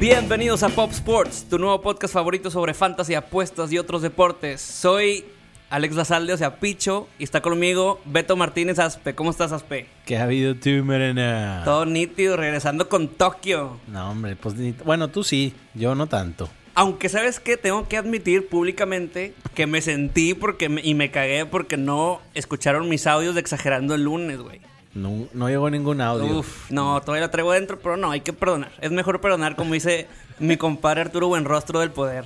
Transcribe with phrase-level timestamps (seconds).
[0.00, 4.60] Bienvenidos a Pop Sports, tu nuevo podcast favorito sobre fantasy, apuestas y otros deportes.
[4.62, 5.26] Soy
[5.68, 9.14] Alex Lazalde, o sea, Picho, y está conmigo Beto Martínez Aspe.
[9.14, 9.86] ¿Cómo estás, Aspe?
[10.06, 11.60] ¿Qué ha habido tú, Morena?
[11.66, 13.78] Todo nítido, regresando con Tokio.
[13.88, 16.48] No, hombre, pues bueno, tú sí, yo no tanto.
[16.74, 17.58] Aunque, ¿sabes qué?
[17.58, 22.88] Tengo que admitir públicamente que me sentí porque me- y me cagué porque no escucharon
[22.88, 24.60] mis audios de Exagerando el lunes, güey.
[24.94, 26.38] No, no llegó ningún audio.
[26.40, 28.72] Uf, no, todavía la traigo dentro, pero no, hay que perdonar.
[28.80, 30.08] Es mejor perdonar, como dice
[30.40, 32.24] mi compadre Arturo Buenrostro del Poder.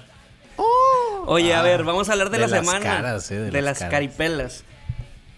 [1.27, 2.85] Oye, a Ah, ver, vamos a hablar de, de la las semana.
[2.85, 3.91] caras, eh, de de las las caras.
[3.93, 4.65] caripelas.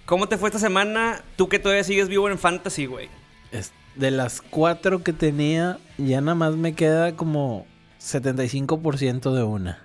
[0.04, 1.22] ¿Cómo te fue esta semana?
[1.36, 3.08] Tú que todavía sigues vivo en Fantasy, güey.
[3.52, 7.66] Es- de las cuatro que tenía, ya nada más me queda como
[8.00, 9.82] 75% de una.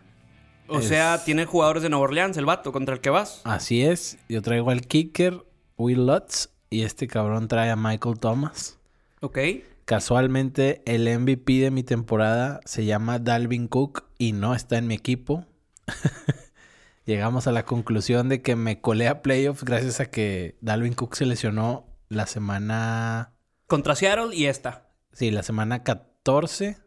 [0.67, 3.41] O Es- sea, tiene jugadores de Nueva Orleans, el vato, contra el que vas.
[3.45, 5.43] Así es, yo traigo al kicker,
[5.77, 8.79] Will Lutz, y este cabrón trae a Michael Thomas.
[9.20, 9.38] Ok.
[9.85, 14.95] Casualmente, el MVP de mi temporada se llama Dalvin Cook y no está en mi
[14.95, 15.45] equipo.
[17.05, 21.15] Llegamos a la conclusión de que me colé a playoffs gracias a que Dalvin Cook
[21.15, 23.34] se lesionó la semana.
[23.67, 24.88] Contra Seattle y esta.
[25.12, 26.77] Sí, la semana 14.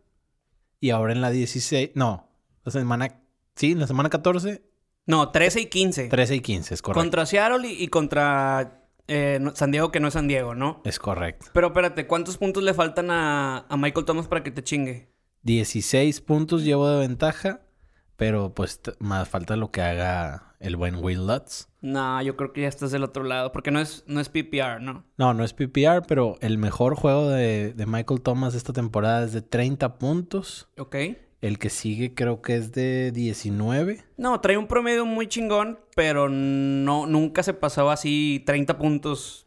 [0.80, 1.91] Y ahora en la 16.
[1.95, 2.30] No,
[2.64, 3.20] la semana.
[3.55, 4.62] Sí, en la semana 14,
[5.06, 6.08] No, 13 y 15.
[6.08, 7.03] 13 y 15, es correcto.
[7.03, 10.80] Contra Seattle y, y contra eh, San Diego, que no es San Diego, ¿no?
[10.84, 11.47] Es correcto.
[11.52, 15.08] Pero espérate, ¿cuántos puntos le faltan a, a Michael Thomas para que te chingue?
[15.42, 17.61] 16 puntos llevo de ventaja.
[18.16, 21.69] Pero pues más falta lo que haga el buen Will Lutz.
[21.80, 24.80] No, yo creo que ya estás del otro lado, porque no es, no es PPR,
[24.80, 25.05] ¿no?
[25.16, 29.33] No, no es PPR, pero el mejor juego de, de Michael Thomas esta temporada es
[29.33, 30.68] de 30 puntos.
[30.78, 30.96] Ok.
[31.45, 34.03] El que sigue creo que es de 19.
[34.17, 39.47] No, trae un promedio muy chingón, pero no, nunca se pasaba así 30 puntos,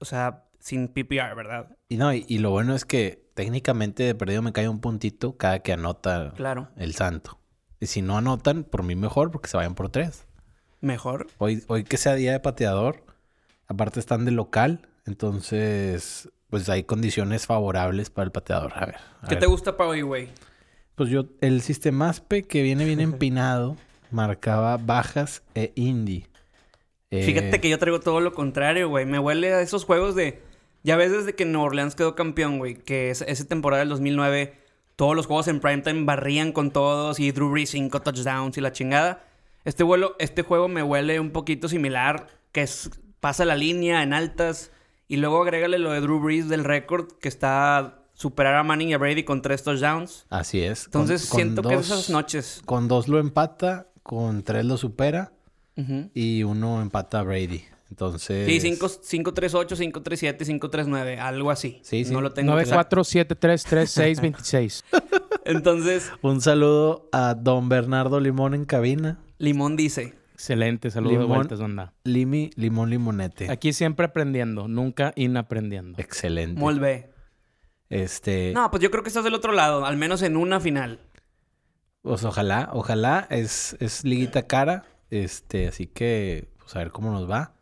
[0.00, 1.74] o sea, sin PPR, ¿verdad?
[1.88, 5.38] Y no, y, y lo bueno es que técnicamente de perdido me cae un puntito
[5.38, 6.68] cada que anota Claro.
[6.76, 7.38] el santo.
[7.80, 10.26] Y si no anotan, por mí mejor, porque se vayan por tres.
[10.82, 11.26] Mejor.
[11.38, 13.02] Hoy, hoy que sea día de pateador,
[13.66, 18.72] aparte están de local, entonces pues hay condiciones favorables para el pateador.
[18.74, 18.96] A ver.
[19.22, 19.38] a ¿Qué ver.
[19.40, 20.28] te gusta para hoy, güey?
[21.00, 23.78] Pues yo, el Sistemaspe que viene bien empinado,
[24.10, 26.26] marcaba bajas e indie.
[27.10, 29.06] Eh, Fíjate que yo traigo todo lo contrario, güey.
[29.06, 30.42] Me huele a esos juegos de...
[30.82, 32.74] Ya ves desde que New Orleans quedó campeón, güey.
[32.74, 34.58] Que es- esa temporada del 2009,
[34.94, 38.72] todos los juegos en primetime barrían con todos y Drew Brees cinco touchdowns y la
[38.72, 39.24] chingada.
[39.64, 42.90] Este, vuelo, este juego me huele un poquito similar, que es,
[43.20, 44.70] pasa la línea en altas
[45.08, 48.92] y luego agrégale lo de Drew Brees del récord que está superar a Manning y
[48.92, 50.26] a Brady con tres touchdowns.
[50.28, 50.88] Así es.
[50.88, 52.60] Con- Entonces con siento que dos- esas noches...
[52.66, 55.32] Con dos lo empata, con tres lo supera
[56.14, 57.62] y uno empata a Brady.
[57.88, 58.46] Entonces...
[58.46, 61.80] Sí, 5-3-8, 5-3-7, 5-3-9, algo así.
[61.82, 62.12] Sí, sí.
[62.12, 62.96] No lo tengo exacto.
[62.98, 64.84] 947333626.
[65.44, 69.18] Entonces, Un saludo a don Bernardo Limón en cabina.
[69.38, 71.36] Limón dice, Excelente, saludos de Limón.
[71.38, 71.92] vueltas, onda.
[72.04, 73.50] Limi, Limón Limonete.
[73.50, 75.98] Aquí siempre aprendiendo, nunca inaprendiendo.
[76.00, 76.60] Excelente.
[76.60, 77.09] Molve.
[77.90, 78.52] Este...
[78.54, 81.00] No, pues yo creo que estás del otro lado, al menos en una final.
[82.02, 83.26] Pues ojalá, ojalá.
[83.30, 84.84] Es, es liguita cara.
[85.10, 87.54] Este, así que, pues a ver cómo nos va.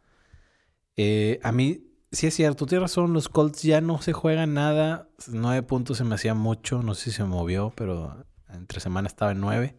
[0.96, 5.08] Eh, a mí, sí es cierto, tienes razón, los Colts ya no se juegan nada.
[5.28, 9.32] Nueve puntos se me hacía mucho, no sé si se movió, pero entre semana estaba
[9.32, 9.78] en nueve.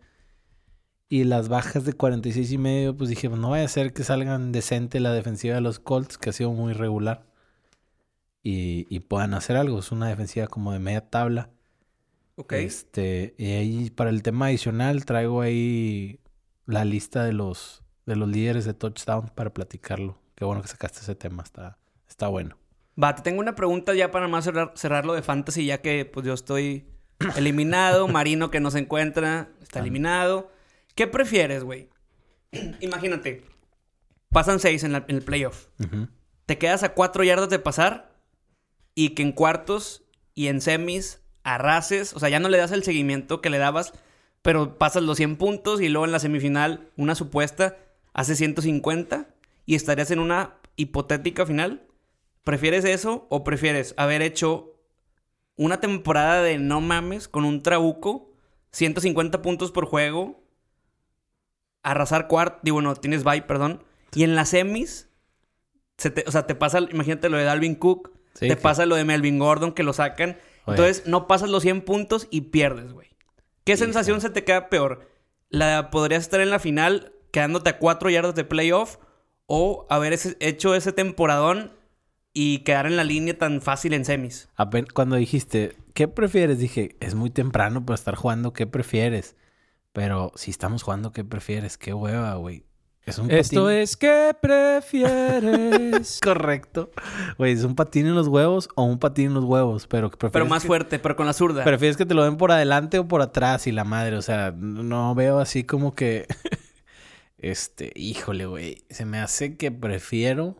[1.07, 4.03] Y las bajas de 46 y medio, pues dije, pues no vaya a ser que
[4.03, 7.25] salgan decente la defensiva de los Colts, que ha sido muy regular.
[8.43, 9.79] Y, y puedan hacer algo.
[9.79, 11.49] Es una defensiva como de media tabla.
[12.35, 12.53] Ok.
[12.53, 16.19] Este, y ahí para el tema adicional traigo ahí
[16.65, 20.17] la lista de los de los líderes de touchdown para platicarlo.
[20.35, 22.57] Qué bueno que sacaste ese tema, está está bueno.
[23.01, 26.25] Va, te tengo una pregunta ya para más cerrar, cerrarlo de fantasy, ya que pues
[26.25, 26.85] yo estoy
[27.35, 29.81] eliminado, Marino que no se encuentra, está Ah.
[29.81, 30.51] eliminado.
[30.95, 31.89] ¿Qué prefieres, güey?
[32.81, 33.43] Imagínate,
[34.29, 35.67] pasan seis en, la- en el playoff.
[36.45, 38.08] Te quedas a cuatro yardas de pasar
[38.99, 40.03] y que en cuartos
[40.35, 43.93] y en semis arrases, o sea, ya no le das el seguimiento que le dabas,
[44.41, 47.77] pero pasas los 100 puntos y luego en la semifinal, una supuesta,
[48.11, 49.29] hace 150
[49.65, 51.87] y estarías en una hipotética final.
[52.43, 54.73] ¿Prefieres eso o prefieres haber hecho
[55.55, 58.33] una temporada de no mames con un trabuco,
[58.71, 60.43] 150 puntos por juego,
[61.83, 63.81] arrasar cuarto, digo, no, tienes bye, perdón,
[64.13, 65.07] y en las semis,
[65.97, 68.85] se te- o sea, te pasa, imagínate lo de Dalvin Cook, Sí, te que- pasa
[68.85, 70.77] lo de Melvin Gordon que lo sacan, Oye.
[70.77, 73.09] entonces no pasas los 100 puntos y pierdes, güey.
[73.63, 75.07] ¿Qué sensación se te queda peor?
[75.49, 78.97] ¿La podrías estar en la final quedándote a cuatro yardas de playoff
[79.45, 81.73] o haber ese- hecho ese temporadón
[82.33, 84.49] y quedar en la línea tan fácil en semis?
[84.93, 86.59] Cuando dijiste ¿qué prefieres?
[86.59, 89.35] Dije, es muy temprano para estar jugando, ¿qué prefieres?
[89.91, 91.77] Pero si estamos jugando, ¿qué prefieres?
[91.77, 92.63] Qué hueva, güey.
[93.09, 96.19] Es un Esto patín- es ¿qué prefieres?
[96.23, 96.91] correcto.
[97.37, 99.87] Güey, ¿es un patín en los huevos o un patín en los huevos?
[99.87, 101.63] Pero, Pero más que- fuerte, pero con la zurda.
[101.63, 103.67] ¿Prefieres que te lo den por adelante o por atrás?
[103.67, 106.27] Y la madre, o sea, no veo así como que...
[107.37, 108.83] este, híjole, güey.
[108.89, 110.55] Se me hace que prefiero...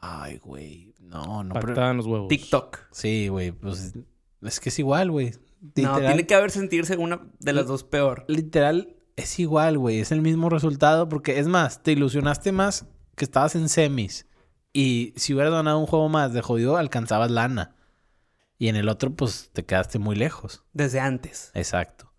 [0.00, 0.94] Ay, güey.
[1.00, 1.54] No, no.
[1.54, 2.28] pre- Patada en los huevos.
[2.28, 2.78] TikTok.
[2.90, 3.94] Sí, güey, pues
[4.42, 5.30] es que es igual, güey.
[5.60, 8.24] No, Literal, tiene que haber sentirse una de las dos peor.
[8.26, 10.00] literal, es igual, güey.
[10.00, 12.86] Es el mismo resultado porque, es más, te ilusionaste más
[13.16, 14.26] que estabas en semis.
[14.72, 17.74] Y si hubieras ganado un juego más de jodido, alcanzabas lana.
[18.58, 20.64] Y en el otro, pues, te quedaste muy lejos.
[20.72, 21.50] Desde antes.
[21.54, 22.12] Exacto.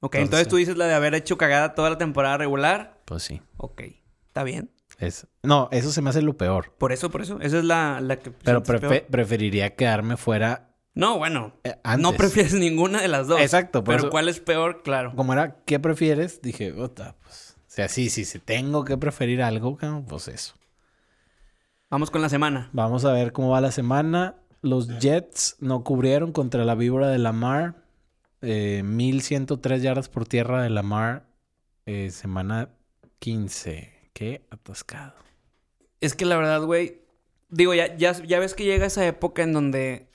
[0.00, 3.00] Ok, Entonces- entonces tú dices la de haber hecho cagada toda la temporada regular.
[3.04, 3.40] Pues sí.
[3.56, 3.82] Ok,
[4.26, 4.70] está bien.
[4.98, 5.26] Es...
[5.42, 6.74] No, eso se me hace lo peor.
[6.78, 7.38] Por eso, por eso.
[7.40, 8.30] Esa es la, la que...
[8.30, 11.54] Pero prefe- preferiría quedarme fuera No, bueno.
[11.64, 11.74] eh.
[11.98, 13.40] No prefieres ninguna de las dos.
[13.40, 14.82] Exacto, por Pero eso- ¿cuál es peor?
[14.82, 15.14] Claro.
[15.16, 16.42] Como era, ¿qué prefieres?
[16.42, 17.56] Dije, "Ota, pues...
[17.58, 20.54] O sea, sí, sí, si tengo que preferir algo, pues eso.
[21.88, 22.68] Vamos con la semana.
[22.72, 24.36] Vamos a ver cómo va la semana.
[24.60, 27.76] Los Jets no cubrieron contra la víbora de Lamar.
[28.42, 31.24] Eh, 1103 yardas por tierra de Lamar.
[31.86, 32.68] Eh, semana
[33.20, 33.92] 15.
[34.12, 35.14] Qué atascado.
[36.00, 37.00] Es que la verdad, güey.
[37.48, 40.08] Digo, ya, ya, ya ves que llega esa época en donde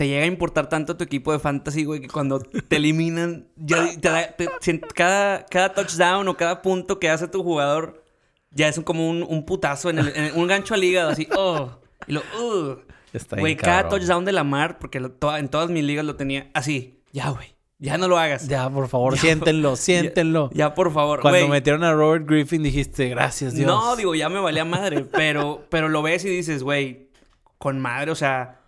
[0.00, 3.84] te llega a importar tanto tu equipo de fantasy, güey, que cuando te eliminan, ya
[4.00, 8.02] te te- cada, cada touchdown o cada punto que hace tu jugador
[8.50, 11.80] ya es como un, un putazo, en el, en un gancho al hígado, así, oh.
[12.06, 12.78] Y lo, uh.
[13.12, 13.98] Está Güey, cada cabrón.
[14.00, 17.02] touchdown de Lamar, porque lo- to- en todas mis ligas lo tenía así.
[17.12, 17.54] Ya, güey.
[17.78, 18.48] Ya no lo hagas.
[18.48, 20.48] Ya, Ya, por favor, siéntenlo, siéntenlo.
[20.74, 21.20] por favor.
[21.20, 23.66] Cuando metieron a Robert Griffin dijiste, gracias Dios.
[23.66, 25.04] No, digo, ya me valía madre.
[25.04, 27.10] pero, pero lo ves y dices, güey,
[27.58, 28.59] con madre, o sea,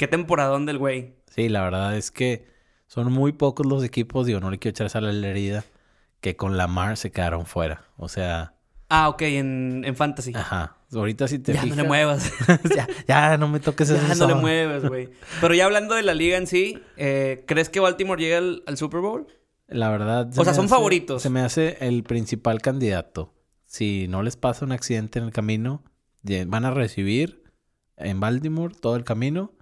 [0.00, 1.14] qué temporadón del güey.
[1.26, 2.46] Sí, la verdad es que
[2.86, 5.62] son muy pocos los equipos, digo, no le quiero echar sal a la herida,
[6.22, 7.84] que con Lamar se quedaron fuera.
[7.98, 8.54] O sea,
[8.88, 10.32] Ah, ok, en, en Fantasy.
[10.34, 10.76] ajá.
[10.92, 11.76] Ahorita si te ya fijas...
[11.76, 12.32] no le muevas.
[12.74, 14.04] ya, ya, no me toques eso.
[14.08, 15.10] ya no le mueves, güey.
[15.42, 18.76] Pero ya hablando de la liga en sí, eh, ¿crees que Baltimore llega al, al
[18.78, 19.26] Super Bowl?
[19.68, 20.30] La verdad.
[20.32, 21.22] se O sea, son hace- favoritos.
[21.22, 23.32] Se me hace el principal candidato.
[23.66, 25.84] Si no les pasa un accidente en el camino,
[26.46, 27.44] van a recibir
[27.96, 29.52] en Baltimore todo el camino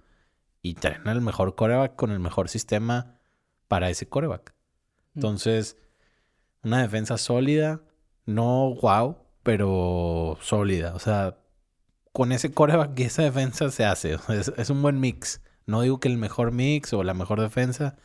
[0.61, 3.19] y traen al mejor coreback con el mejor sistema
[3.67, 4.53] para ese coreback.
[5.13, 5.19] Mm.
[5.19, 5.77] Entonces,
[6.63, 7.81] una defensa sólida,
[8.25, 10.93] no wow, pero sólida.
[10.95, 11.37] O sea,
[12.11, 14.17] con ese coreback y esa defensa se hace.
[14.29, 15.41] Es, es un buen mix.
[15.65, 17.95] No digo que el mejor mix o la mejor defensa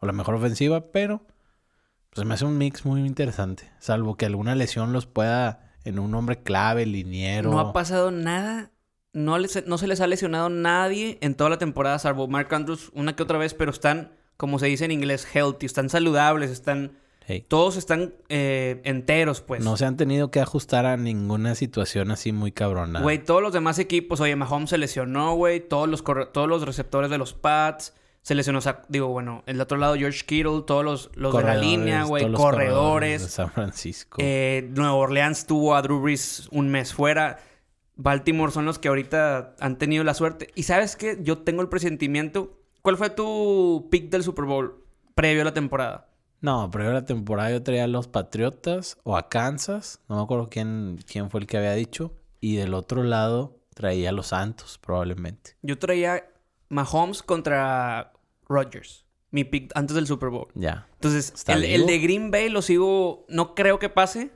[0.00, 1.24] o la mejor ofensiva, pero
[2.10, 3.70] pues me hace un mix muy interesante.
[3.78, 7.50] Salvo que alguna lesión los pueda en un hombre clave, liniero.
[7.50, 8.70] No ha pasado nada.
[9.12, 12.90] No, les- no se les ha lesionado nadie en toda la temporada, salvo Mark Andrews
[12.94, 16.92] una que otra vez, pero están, como se dice en inglés, healthy, están saludables, están...
[17.24, 19.62] Hey, Todos están eh, enteros, pues.
[19.64, 23.00] no se han tenido que ajustar a ninguna situación así muy cabrona.
[23.00, 25.60] Güey, todos los demás equipos, oye, Mahomes se lesionó, güey.
[25.60, 28.58] Todos los, todos los receptores de los Pats se lesionó.
[28.58, 31.62] O sea, digo, bueno, el otro lado, George Kittle, todos los, los de la Corredores,
[31.64, 33.22] línea, güey, corredores.
[33.22, 34.16] de San Francisco.
[34.20, 37.38] Eh, Nueva Orleans tuvo a Drew Brees un mes fuera.
[38.02, 40.48] Baltimore son los que ahorita han tenido la suerte.
[40.54, 41.18] Y sabes qué?
[41.22, 42.58] Yo tengo el presentimiento.
[42.82, 46.08] ¿Cuál fue tu pick del Super Bowl previo a la temporada?
[46.40, 50.00] No, pero la temporada yo traía a los Patriotas o a Kansas.
[50.08, 52.12] No me acuerdo quién, quién fue el que había dicho.
[52.40, 55.56] Y del otro lado traía a los Santos, probablemente.
[55.62, 56.24] Yo traía
[56.68, 58.12] Mahomes contra
[58.48, 59.06] Rodgers.
[59.30, 60.48] Mi pick antes del Super Bowl.
[60.54, 60.88] Ya.
[60.94, 63.24] Entonces, ¿Está el, de Green Bay lo sigo.
[63.28, 64.32] No creo que pase.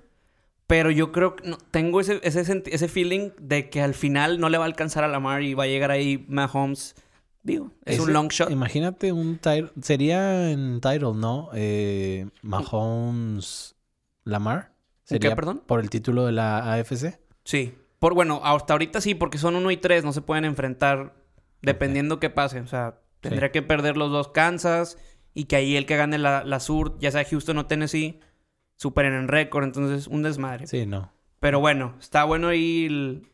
[0.66, 1.48] Pero yo creo que.
[1.48, 5.04] no- tengo ese, ese, ese feeling de que al final no le va a alcanzar
[5.04, 6.94] a Lamar y va a llegar ahí Mahomes.
[7.42, 8.50] Digo, es Ese- un long shot.
[8.50, 9.70] Imagínate un title.
[9.80, 11.50] Sería en title, ¿no?
[11.54, 13.76] Eh, Mahomes
[14.24, 14.56] Lamar.
[14.58, 15.62] ¿Un qué, Sería perdón?
[15.66, 17.20] por el título de la AFC.
[17.44, 17.74] Sí.
[18.00, 21.14] Por, bueno, hasta ahorita sí, porque son uno y tres, no se pueden enfrentar
[21.62, 22.60] dependiendo qué pase.
[22.60, 24.98] O sea, tendría que perder los dos Kansas
[25.32, 28.20] y que ahí el que gane la, la sur, ya sea Houston o Tennessee,
[28.76, 29.64] superen en récord.
[29.64, 30.66] Entonces, un desmadre.
[30.66, 31.12] Sí, no.
[31.40, 33.28] Pero bueno, está bueno ahí el-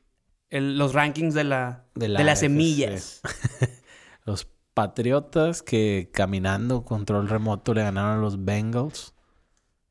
[0.50, 3.20] el- los rankings de, la, De de, la las semillas.
[4.24, 9.14] Los Patriotas que caminando control remoto le ganaron a los Bengals.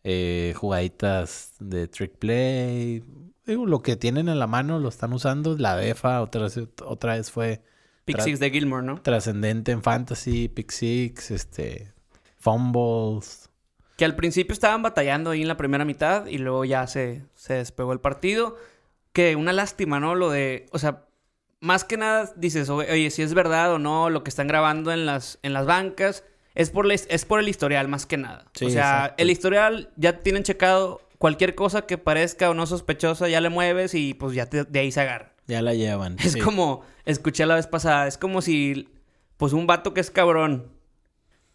[0.03, 3.03] Eh, jugaditas de trick play.
[3.45, 5.55] Digo, lo que tienen en la mano lo están usando.
[5.55, 7.61] La DEFA otra vez, otra vez fue
[8.05, 8.99] Pick six de Gilmore, ¿no?
[9.01, 11.93] trascendente en fantasy, pick six, este,
[12.39, 13.50] fumbles.
[14.01, 17.53] Que al principio estaban batallando ahí en la primera mitad y luego ya se, se
[17.53, 18.57] despegó el partido.
[19.13, 20.15] Que una lástima, ¿no?
[20.15, 20.65] Lo de.
[20.71, 21.05] O sea,
[21.59, 24.91] más que nada dices, "O- oye, si es verdad o no lo que están grabando
[24.91, 26.23] en las, en las bancas,
[26.55, 28.45] es por, his- es por el historial más que nada.
[28.55, 29.21] Sí, o sea, exacto.
[29.21, 33.93] el historial ya tienen checado cualquier cosa que parezca o no sospechosa, ya le mueves
[33.93, 35.33] y pues ya te- de ahí se agarra.
[35.45, 36.15] Ya la llevan.
[36.25, 36.39] Es sí.
[36.39, 38.89] como, escuché la vez pasada, es como si,
[39.37, 40.71] pues un vato que es cabrón,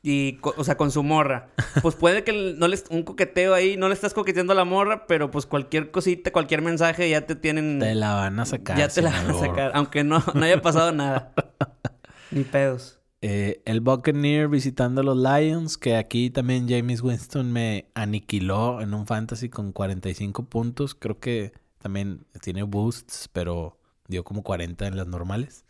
[0.09, 1.49] y, co- o sea, con su morra,
[1.83, 5.07] pues puede que no les, un coqueteo ahí, no le estás coqueteando a la morra,
[5.09, 8.79] pero pues cualquier cosita, cualquier mensaje ya te tienen, Te la van a sacar.
[8.79, 11.33] ya te la van a sacar, aunque no, no haya pasado nada.
[12.31, 13.01] Ni pedos.
[13.23, 18.95] Eh, el Buccaneer visitando a los Lions, que aquí también James Winston me aniquiló en
[18.95, 20.95] un fantasy con 45 puntos.
[20.95, 25.65] Creo que también tiene boosts, pero dio como 40 en las normales.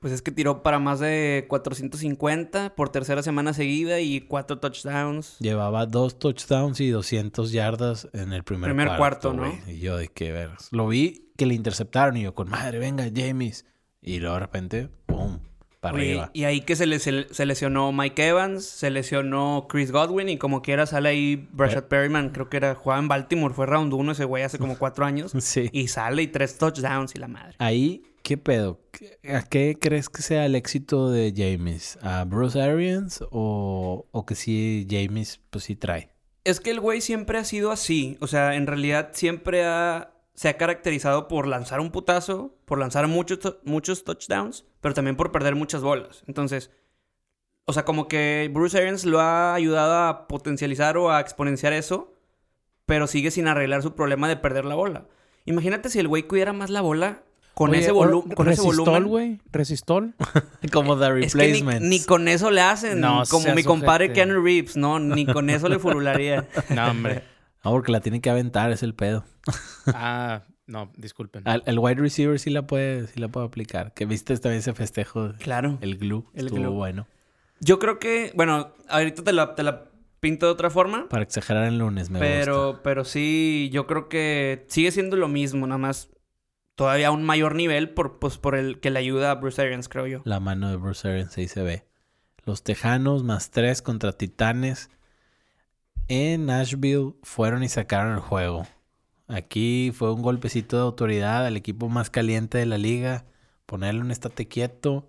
[0.00, 5.36] Pues es que tiró para más de 450 por tercera semana seguida y cuatro touchdowns.
[5.40, 9.52] Llevaba dos touchdowns y 200 yardas en el primer, Primer cuarto, ¿no?
[9.68, 10.50] Y yo de qué ver.
[10.70, 13.66] Lo vi que le interceptaron y yo con madre, venga, James.
[14.00, 15.38] Y luego de repente, ¡pum!
[15.80, 16.30] Para Oye, arriba.
[16.34, 20.36] y ahí que se, le- se, se lesionó Mike Evans, se lesionó Chris Godwin y
[20.36, 24.12] como quiera sale ahí Brashad Perryman, creo que era, jugaba en Baltimore, fue round uno
[24.12, 25.32] ese güey hace como cuatro años.
[25.40, 25.70] Sí.
[25.72, 27.54] Y sale y tres touchdowns y la madre.
[27.58, 28.80] Ahí, ¿qué pedo?
[28.92, 31.98] ¿Qué- ¿A qué crees que sea el éxito de James?
[32.02, 36.10] ¿A Bruce Arians o, o que sí James pues sí trae?
[36.44, 40.48] Es que el güey siempre ha sido así, o sea, en realidad siempre ha, se
[40.48, 45.54] ha caracterizado por lanzar un putazo, por lanzar muchos, muchos touchdowns, pero también por perder
[45.54, 46.24] muchas bolas.
[46.26, 46.70] Entonces,
[47.66, 52.14] o sea, como que Bruce Arians lo ha ayudado a potencializar o a exponenciar eso,
[52.86, 55.06] pero sigue sin arreglar su problema de perder la bola.
[55.44, 57.22] Imagínate si el güey cuidara más la bola
[57.60, 59.08] con, Oye, ese, volu- con ese Resistol, volumen.
[59.08, 59.40] güey.
[59.52, 60.14] Resistol.
[60.72, 64.14] Como The Es que ni, con eso le hacen, No como mi compadre.
[64.14, 66.48] Keanu Reeves, no, ni con eso le furularía.
[66.70, 67.22] No, hombre.
[67.62, 69.26] No, porque la tiene que aventar, es el pedo.
[69.88, 71.46] Ah, no, disculpen.
[71.46, 73.92] Al- el wide receiver sí la puede, sí la puede aplicar.
[73.92, 75.76] Que viste también ese festejo, Claro.
[75.82, 76.24] el glue.
[76.32, 76.72] El estuvo glue.
[76.72, 77.06] bueno.
[77.60, 79.90] Yo creo que, bueno, ahorita te la, te la
[80.20, 81.06] pinto de otra forma.
[81.10, 82.82] Para exagerar el lunes, me pero, gusta.
[82.82, 86.08] pero sí, yo creo que sigue siendo lo mismo, nada más
[86.74, 89.88] todavía a un mayor nivel por, pues, por el que le ayuda a Bruce Arians,
[89.88, 90.22] creo yo.
[90.24, 91.84] La mano de Bruce Arians ahí se ve.
[92.44, 94.90] Los Tejanos más tres contra Titanes.
[96.08, 98.66] En Nashville fueron y sacaron el juego.
[99.28, 103.24] Aquí fue un golpecito de autoridad al equipo más caliente de la liga.
[103.66, 105.08] Ponerle un estate quieto.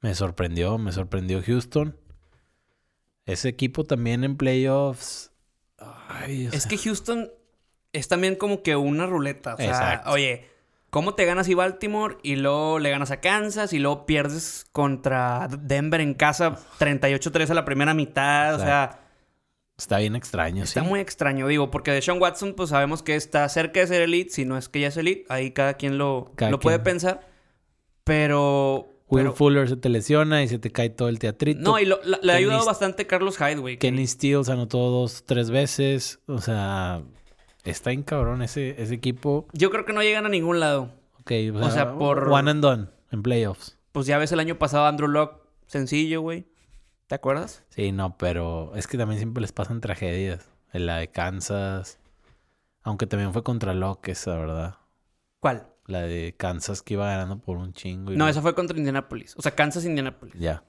[0.00, 1.98] Me sorprendió, me sorprendió Houston.
[3.26, 5.32] Ese equipo también en playoffs.
[5.78, 7.30] Ay, Es sea, que Houston
[7.94, 9.54] es también como que una ruleta.
[9.54, 10.10] O sea, Exacto.
[10.10, 10.46] oye,
[10.90, 15.48] ¿cómo te ganas y Baltimore y luego le ganas a Kansas y luego pierdes contra
[15.58, 18.54] Denver en casa 38-3 a la primera mitad?
[18.56, 19.00] O sea,
[19.78, 20.86] está bien extraño, está sí.
[20.86, 24.30] muy extraño, digo, porque de Sean Watson, pues sabemos que está cerca de ser elite,
[24.30, 27.26] si no es que ya es elite, ahí cada quien lo, Cada lo puede pensar.
[28.04, 28.88] Pero.
[29.08, 31.60] Will pero- Fuller se te lesiona y se te cae todo el teatrito.
[31.60, 33.78] no, y lo- la- le ha ayudado St- bastante Carlos Hyde, güey.
[33.78, 36.20] Kenny Steele se anotó dos, tres veces.
[36.26, 37.02] O sea,
[37.64, 39.46] está en cabrón ese, ese equipo.
[39.52, 40.90] Yo creo que no llegan a ningún lado.
[41.20, 43.78] Ok, o sea, O sea, por- One and done en playoffs.
[43.92, 46.46] Pues ya ves el año pasado Andrew Locke, sencillo, güey.
[47.06, 47.64] ¿Te acuerdas?
[47.70, 50.48] Sí, no, pero es que también siempre les pasan tragedias.
[50.72, 51.98] En la de Kansas.
[52.82, 54.76] Aunque también fue contra Locke esa, ¿verdad?
[55.40, 55.68] ¿Cuál?
[55.86, 58.12] La de Kansas que iba ganando por un chingo.
[58.12, 59.34] y No, esa fue contra Indianapolis.
[59.36, 60.34] O sea, Kansas Indianapolis.
[60.38, 60.64] Ya.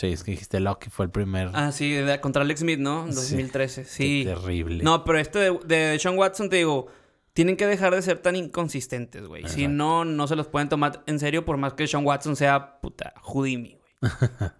[0.00, 1.50] Sí, es que dijiste Locke fue el primer.
[1.52, 3.04] Ah, sí, de- contra Alex Smith, ¿no?
[3.04, 3.16] En Sí.
[3.36, 3.82] 2013.
[3.82, 4.22] Qué Sí.
[4.24, 4.82] terrible.
[4.82, 6.86] No, pero este de, de Sean Watson, te digo,
[7.34, 9.46] tienen que dejar de ser tan inconsistentes, güey.
[9.48, 12.80] Si no, no se los pueden tomar en serio por más que Sean Watson sea
[12.80, 13.92] puta Houdini, güey.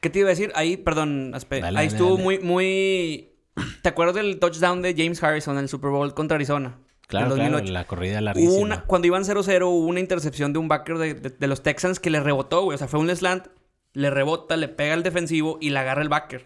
[0.00, 0.52] ¿Qué te iba a decir?
[0.54, 2.22] Ahí, perdón, Dale, ahí dale, estuvo dale.
[2.22, 3.32] muy, muy...
[3.82, 6.78] ¿Te acuerdas del touchdown de James Harrison en el Super Bowl contra Arizona?
[7.08, 7.72] claro, en claro, 2008.
[7.72, 8.60] la corrida larguísima.
[8.62, 11.98] una, cuando iban 0-0, hubo una intercepción de un backer de, de- de los Texans
[12.00, 12.74] que le rebotó, güey.
[12.74, 13.46] O sea, fue un slant,
[13.96, 16.44] le rebota, le pega al defensivo y la agarra el backer.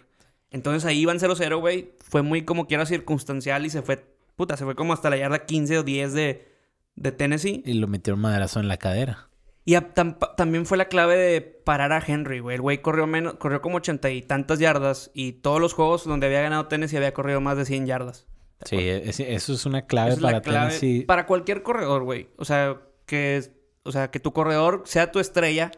[0.51, 1.93] Entonces ahí iban 0-0, güey.
[2.01, 4.05] Fue muy como quiera circunstancial y se fue,
[4.37, 6.49] puta, se fue como hasta la yarda 15 o 10 de,
[6.97, 7.63] de Tennessee.
[7.67, 9.29] Y lo metió un maderazo en la cadera.
[9.65, 12.55] Y a- tam- pa- también fue la clave de parar a Henry, güey.
[12.57, 16.27] El güey corrió menos, corrió como 80 y tantas yardas y todos los juegos donde
[16.27, 18.27] había ganado Tennessee había corrido más de 100 yardas.
[18.65, 21.05] Sí, es- eso es una clave es para clave Tennessee.
[21.05, 22.29] para cualquier corredor, güey.
[22.37, 23.43] O sea, que
[23.83, 25.71] o sea, que tu corredor sea tu estrella,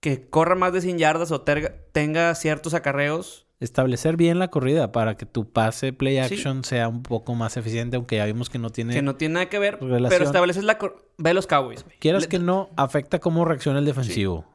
[0.00, 3.46] que corra más de 100 yardas o terga- tenga ciertos acarreos.
[3.60, 6.34] Establecer bien la corrida para que tu pase play Sí.
[6.34, 8.94] action sea un poco más eficiente, aunque ya vimos que no tiene...
[8.94, 10.08] Que no tiene nada que ver, Relación.
[10.08, 10.78] pero estableces la...
[11.18, 11.84] Ve los Cowboys.
[11.98, 14.46] Quieras Le- que no, afecta cómo reacciona el defensivo.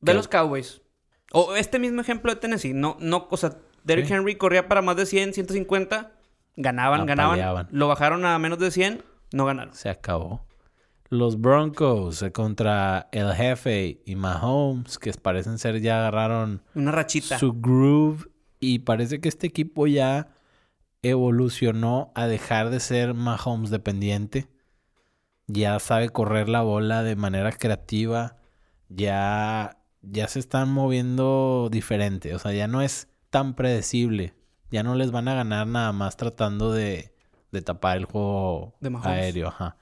[0.00, 0.80] Ve los Cowboys.
[1.32, 2.72] O este mismo ejemplo de Tennessee.
[2.74, 4.14] No, no, o sea, Derrick Sí.
[4.14, 6.12] Henry corría para más de 100, 150.
[6.54, 7.32] Ganaban, ganaban.
[7.32, 7.68] Apaleaban.
[7.72, 9.74] Lo bajaron a menos de 100, no ganaron.
[9.74, 10.46] Se acabó.
[11.10, 17.38] Los Broncos contra el jefe y Mahomes, que parecen ser ya agarraron Una rachita.
[17.38, 20.28] su groove y parece que este equipo ya
[21.02, 24.48] evolucionó a dejar de ser Mahomes dependiente.
[25.46, 28.36] Ya sabe correr la bola de manera creativa.
[28.90, 32.34] Ya, ya se están moviendo diferente.
[32.34, 34.34] O sea, ya no es tan predecible.
[34.70, 37.14] Ya no les van a ganar nada más tratando de,
[37.50, 39.48] de tapar el juego De aéreo.
[39.48, 39.78] Ajá.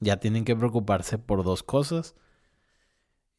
[0.00, 2.14] Ya tienen que preocuparse por dos cosas.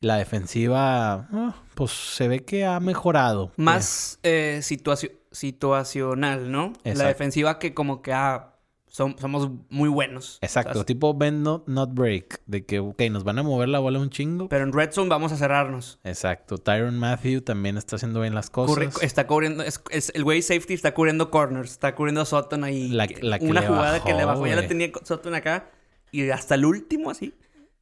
[0.01, 3.51] La defensiva, ah, pues se ve que ha mejorado.
[3.57, 6.73] Más eh, situacio- situacional, ¿no?
[6.83, 8.55] La defensiva que como que ah,
[8.89, 10.37] som- somos muy buenos.
[10.41, 13.99] Exacto, tipo bend not, not break, de que, ok, nos van a mover la bola
[13.99, 14.47] un chingo.
[14.47, 15.99] pero en Red Zone vamos a cerrarnos.
[16.05, 19.03] Exacto, Tyron Matthew también está haciendo bien las cosas.
[19.03, 22.87] Está cubriendo, es, es- el güey safety está cubriendo corners, está cubriendo a Sutton ahí.
[22.87, 25.69] La- que- la que una le jugada que le bajó, ya la tenía Sutton acá
[26.11, 27.33] y hasta el último así.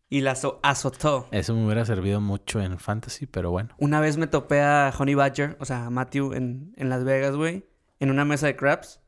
[0.10, 1.27] Y la azo- azotó.
[1.31, 3.69] Eso me hubiera servido mucho en fantasy, pero bueno.
[3.77, 7.36] Una vez me topé a Honey Badger, o sea, a Matthew en, en Las Vegas,
[7.36, 7.65] güey,
[8.00, 9.01] en una mesa de crabs.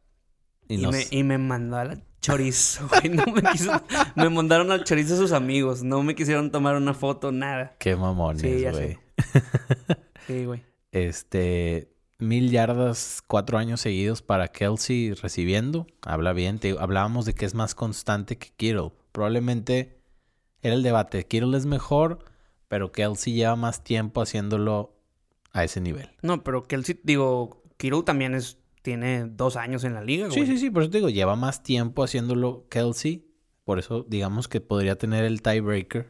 [0.67, 3.09] Y, Y, nos- me, y me mandó a la chorizo, güey.
[3.15, 3.71] No me quiso...
[4.15, 5.83] me mandaron al chorizo sus amigos.
[5.83, 7.75] No me quisieron tomar una foto, nada.
[7.79, 8.89] Qué mamones, Sí, ya güey.
[8.89, 8.99] sé.
[10.27, 10.63] Sí, güey.
[10.91, 15.87] Este, mil yardas, cuatro años seguidos para Kelsey recibiendo.
[16.01, 16.59] Habla bien.
[16.59, 18.91] Te- hablábamos de que es más constante que Kittle.
[19.11, 19.99] Probablemente
[20.61, 21.25] era el debate.
[21.25, 22.19] Kittle es mejor,
[22.67, 24.95] pero Kelsey lleva más tiempo haciéndolo
[25.51, 26.09] a ese nivel.
[26.21, 28.57] No, pero Kelsey, digo, Kiro también es...
[28.81, 30.39] Tiene dos años en la liga, güey.
[30.39, 33.27] Sí, sí, sí, por eso te digo, lleva más tiempo haciéndolo Kelsey.
[33.65, 36.07] Por eso, digamos que podría tener el tiebreaker.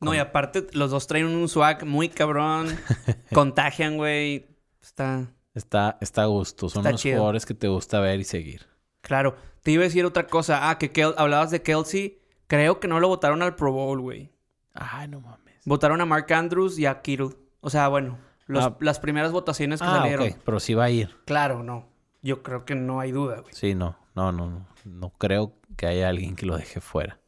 [0.00, 2.68] No, y aparte, los dos traen un swag muy cabrón.
[3.34, 4.46] contagian, güey.
[4.80, 5.30] Está...
[5.52, 6.68] Está, está a gusto.
[6.70, 7.16] Son Está los chido.
[7.16, 8.66] jugadores que te gusta ver y seguir.
[9.02, 9.36] Claro.
[9.64, 10.70] Te iba a decir otra cosa.
[10.70, 12.20] Ah, que Kel- hablabas de Kelsey.
[12.46, 14.30] Creo que no lo votaron al Pro Bowl, güey.
[14.74, 15.54] Ay, no mames.
[15.64, 17.30] Votaron a Mark Andrews y a Kittle.
[17.60, 18.76] O sea, bueno, los- Ah.
[18.80, 20.28] las primeras votaciones que Ah, salieron.
[20.28, 20.36] ok.
[20.44, 21.16] Pero sí va a ir.
[21.24, 21.88] Claro, no.
[22.22, 23.52] Yo creo que no hay duda, güey.
[23.54, 23.96] Sí, no.
[24.14, 24.66] No, no, no.
[24.84, 27.18] No creo que haya alguien que lo deje fuera.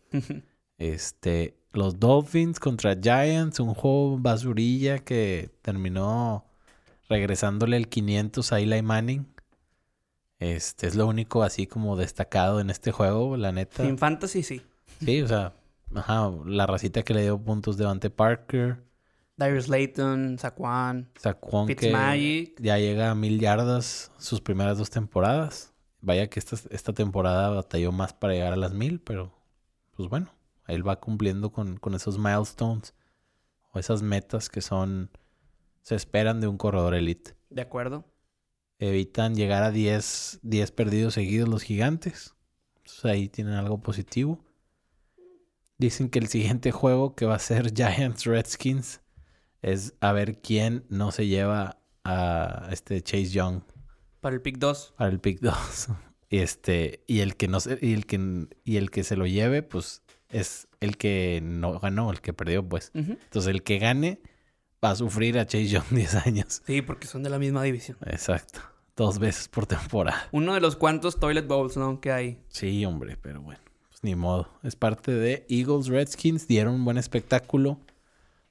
[0.79, 6.45] Este, los Dolphins contra Giants, un juego basurilla que terminó
[7.09, 9.27] regresándole el 500 a Eli Manning.
[10.39, 13.85] Este es lo único así como destacado en este juego, la neta.
[13.85, 14.63] Sin fantasy, sí.
[15.01, 15.55] Sí, o sea,
[15.95, 18.83] ajá, la racita que le dio puntos de Ante Parker,
[19.37, 22.61] Darius Layton, Saquon, Saquon que Fitzmagic.
[22.61, 25.73] ya llega a mil yardas sus primeras dos temporadas.
[26.01, 29.35] Vaya que esta, esta temporada batalló más para llegar a las mil, pero
[29.95, 30.31] pues bueno,
[30.69, 32.95] él va cumpliendo con, con esos milestones
[33.73, 35.11] o esas metas que son,
[35.83, 37.35] se esperan de un corredor elite.
[37.51, 38.05] De acuerdo.
[38.79, 42.35] Evitan llegar a 10, 10 perdidos seguidos los gigantes.
[42.79, 44.45] Entonces ahí tienen algo positivo.
[45.79, 49.01] Dicen que el siguiente juego que va a ser Giants Redskins
[49.63, 53.63] es a ver quién no se lleva a este Chase Young
[54.21, 54.95] Para el pick 2.
[54.97, 55.89] para el pick 2.
[56.29, 59.27] Y este y el que no se, y el que y el que se lo
[59.27, 62.91] lleve pues es el que no ganó, el que perdió pues.
[62.95, 64.21] Entonces el que gane
[64.87, 66.63] va a sufrir a Chase Young 10 años.
[66.65, 67.99] Sí, porque son de la misma división.
[68.07, 68.61] Exacto.
[68.97, 70.29] Dos veces por temporada.
[70.33, 72.01] Uno de los cuantos toilet bowls, ¿no?
[72.01, 72.43] Que hay.
[72.49, 74.49] Sí, hombre, pero bueno, pues ni modo.
[74.63, 77.79] Es parte de Eagles Redskins, dieron un buen espectáculo.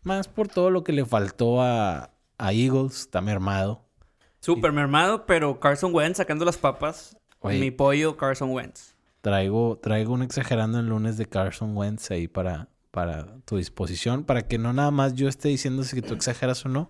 [0.04, 3.86] Más por todo lo que le faltó a, a Eagles, está mermado.
[4.40, 7.18] Súper mermado, pero Carson Wentz sacando las papas.
[7.40, 7.60] Oye.
[7.60, 8.94] Mi pollo, Carson Wentz.
[9.22, 14.48] Traigo, traigo un exagerando el lunes de Carson Wentz ahí para, para tu disposición, para
[14.48, 16.90] que no nada más yo esté diciendo si tú exageras o no.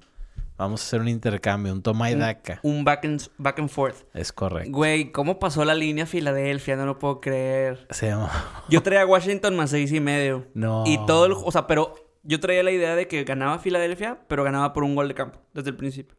[0.58, 2.60] Vamos a hacer un intercambio, un toma y daca.
[2.63, 4.06] Un back and, back and forth.
[4.13, 4.72] Es correcto.
[4.72, 6.76] Güey, ¿cómo pasó la línea Filadelfia?
[6.78, 7.88] No lo puedo creer.
[7.89, 8.13] Se.
[8.70, 10.48] Yo traía a Washington más seis y medio.
[10.54, 10.84] No.
[10.86, 11.34] Y todo el...
[11.34, 14.96] O sea, pero yo traía la idea de que ganaba Filadelfia, pero ganaba por un
[14.96, 16.15] gol de campo desde el principio.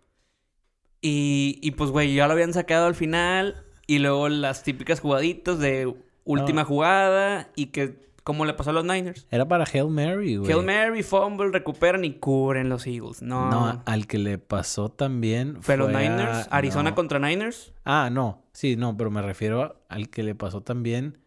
[1.01, 3.64] Y, y pues, güey, ya lo habían sacado al final.
[3.87, 5.94] Y luego las típicas jugaditas de
[6.25, 6.68] última No.
[6.68, 7.49] jugada.
[7.57, 9.25] Y que, como le pasó a los Niners.
[9.31, 10.51] Era para Hail Mary, güey.
[10.53, 13.23] Hail Mary, fumble, recuperan y cubren los Eagles.
[13.23, 13.49] No.
[13.53, 16.97] No, al que le pasó también pero fue Niners, a- Arizona no.
[16.97, 17.73] contra Niners.
[17.85, 18.43] Ah, no.
[18.53, 21.19] Sí, no, pero me refiero a- al que le pasó también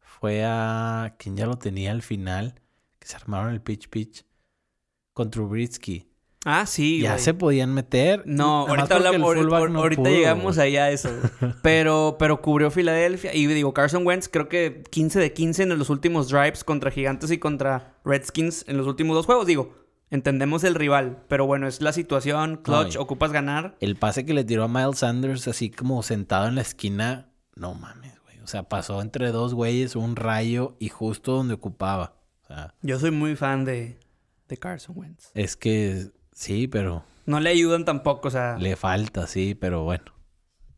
[0.00, 2.54] fue a quien ya lo tenía al final,
[2.98, 4.24] que se armaron el pitch pitch
[5.12, 6.05] con Trubisky.
[6.48, 7.24] Ah, sí, ya güey.
[7.24, 8.22] se podían meter.
[8.24, 11.10] No, nada ahorita hablamos, ahorita, no ahorita llegamos allá a eso.
[11.62, 13.34] Pero, pero cubrió Filadelfia.
[13.34, 17.32] Y digo, Carson Wentz, creo que 15 de 15 en los últimos drives contra Gigantes
[17.32, 19.46] y contra Redskins en los últimos dos juegos.
[19.46, 19.74] Digo,
[20.10, 22.60] entendemos el rival, pero bueno, es la situación.
[22.62, 23.76] Clutch, ocupas ganar.
[23.80, 27.74] El pase que le tiró a Miles Sanders así como sentado en la esquina, no
[27.74, 28.38] mames, güey.
[28.38, 32.14] O sea, pasó entre dos güeyes un rayo y justo donde ocupaba.
[32.42, 33.98] O O sea, Yo soy muy fan de,
[34.48, 35.30] de Carson Wentz.
[35.34, 36.06] es que
[36.36, 38.56] sí, pero No le ayudan tampoco, o sea.
[38.58, 40.04] le falta, sí, pero bueno.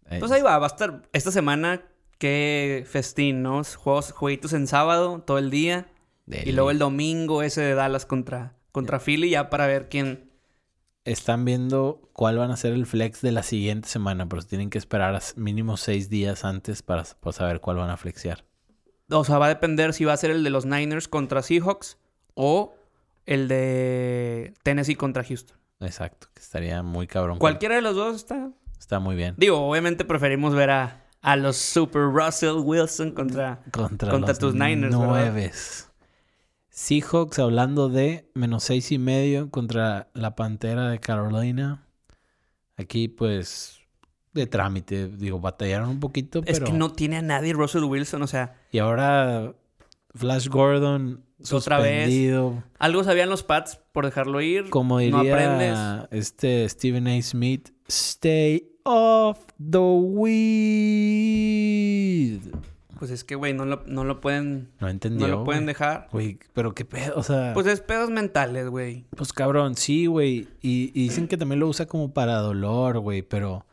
[0.09, 1.83] Eh, Pues ahí va, va a estar esta semana.
[2.19, 3.63] Qué festín, ¿no?
[3.65, 5.89] Juegos, jueguitos en sábado, todo el día.
[6.27, 6.51] dele.
[6.51, 10.31] Y luego el domingo ese de Dallas contra, contra Philly, ya para ver quién.
[11.05, 14.79] Están viendo cuál van a ser el flex de la siguiente semana, pero tienen que
[14.79, 18.45] esperar a mínimo seis días antes para, para saber cuál van a flexear.
[19.11, 21.97] O sea, va a depender si va a ser el de los Niners contra Seahawks
[22.35, 22.75] o
[23.29, 25.57] el de Tennessee contra Houston.
[25.81, 27.39] Exacto, que estaría muy cabrón.
[27.39, 28.51] Cualquiera de los dos está.
[28.79, 29.35] Está muy bien.
[29.37, 33.61] Digo, obviamente preferimos ver a, a los Super Russell Wilson contra.
[33.71, 35.07] Contra, Contra los tus Niners, ¿verdad?
[35.07, 35.91] nueves.
[36.71, 41.87] Seahawks hablando de menos seis y medio contra la Pantera de Carolina.
[42.77, 43.81] Aquí, pues,
[44.33, 45.09] de trámite.
[45.09, 46.67] Digo, batallaron un poquito, Es pero...
[46.67, 48.57] que no tiene a nadie Russell Wilson, o sea.
[48.71, 49.55] Y ahora
[50.15, 52.11] Flash Gordon Otra vez.
[52.79, 54.71] Algo sabían los Pats por dejarlo ir.
[54.71, 55.59] Como no aprendes.
[55.59, 57.21] diría este Stephen A.
[57.23, 60.39] Smith, stay off the weed.
[62.99, 64.71] Pues es que, güey, no lo, no lo pueden.
[64.81, 65.29] No entendió.
[65.29, 66.09] no lo pueden dejar.
[66.11, 67.53] Güey, pero qué pedo, o sea...
[67.55, 69.05] Pues Pues, es pedos mentales, güey.
[69.35, 70.49] cabrón, sí, güey.
[70.61, 73.67] Y, y dicen que también lo usa como para dolor, güey, pero...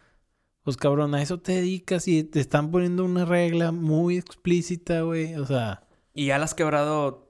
[0.64, 5.34] Pues cabrón, a eso te dedicas y te están poniendo una regla muy explícita, güey.
[5.36, 5.82] O sea...
[6.16, 7.30] Y ya la has quebrado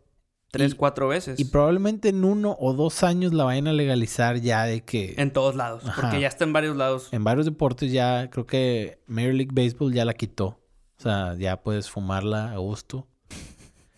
[0.52, 1.38] tres, Y- cuatro veces.
[1.40, 5.16] Y probablemente en uno o dos años la vayan a legalizar ya de que...
[5.18, 5.84] En todos lados.
[5.86, 6.02] Ajá.
[6.02, 7.10] Porque ya está en varios lados.
[7.12, 10.62] En varios deportes ya, creo que Major League Baseball ya la quitó.
[10.98, 13.06] O sea, ya puedes fumarla a gusto.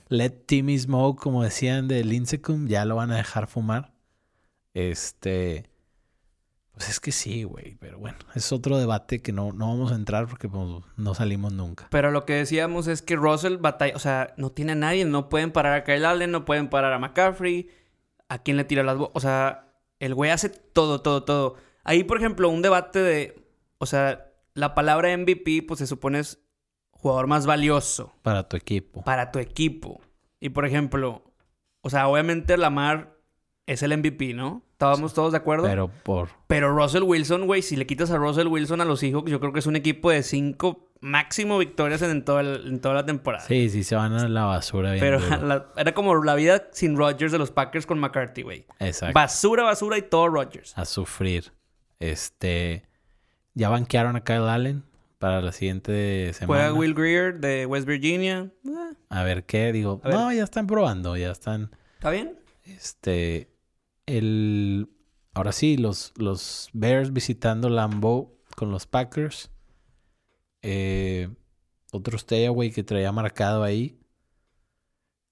[0.09, 3.93] Let Timmy Smoke, como decían de Lincecum, ya lo van a dejar fumar.
[4.73, 5.69] Este.
[6.77, 7.75] Pues es que sí, güey.
[7.79, 11.51] Pero bueno, es otro debate que no, no vamos a entrar porque pues, no salimos
[11.51, 11.87] nunca.
[11.89, 15.27] Pero lo que decíamos es que Russell batalla, o sea, no tiene a nadie, no
[15.29, 17.69] pueden parar a Kyle Allen, no pueden parar a McCaffrey,
[18.29, 21.55] a quién le tira las bo- o sea, el güey hace todo, todo, todo.
[21.83, 23.43] Ahí, por ejemplo, un debate de,
[23.79, 26.39] o sea, la palabra MVP, pues se supone es
[26.91, 29.03] jugador más valioso Para tu equipo.
[29.03, 30.01] para tu equipo.
[30.39, 31.23] Y por ejemplo,
[31.81, 33.16] o sea, obviamente Lamar
[33.67, 34.63] es el MVP, ¿no?
[34.71, 35.65] ¿Estábamos todos de acuerdo?
[35.65, 36.29] Pero por.
[36.47, 39.53] Pero Russell Wilson, güey, si le quitas a Russell Wilson a los Seahawks, yo creo
[39.53, 43.43] que es un equipo de cinco máximo victorias en, todo el- en toda la temporada.
[43.45, 46.97] Sí, sí, se van a la basura bien Pero la- era como la vida sin
[46.97, 48.65] Rodgers de los Packers con McCarthy, güey.
[48.79, 49.13] Exacto.
[49.13, 50.75] Basura, basura y todo Rodgers.
[50.77, 51.51] a sufrir.
[51.99, 52.85] Este.
[53.53, 54.83] Ya banquearon a Kyle Allen
[55.17, 56.61] para la siguiente semana.
[56.69, 58.51] Juega Will Greer de West Virginia.
[58.65, 59.99] Eh, A ver qué, digo.
[60.03, 61.71] No, ya están probando, ya están.
[61.95, 62.39] ¿Está bien?
[62.63, 63.49] Este.
[64.07, 64.89] El.
[65.33, 69.51] Ahora sí, los, los Bears visitando Lambeau con los Packers.
[70.63, 71.29] Eh,
[71.91, 72.17] otro
[72.49, 73.99] güey, que traía marcado ahí.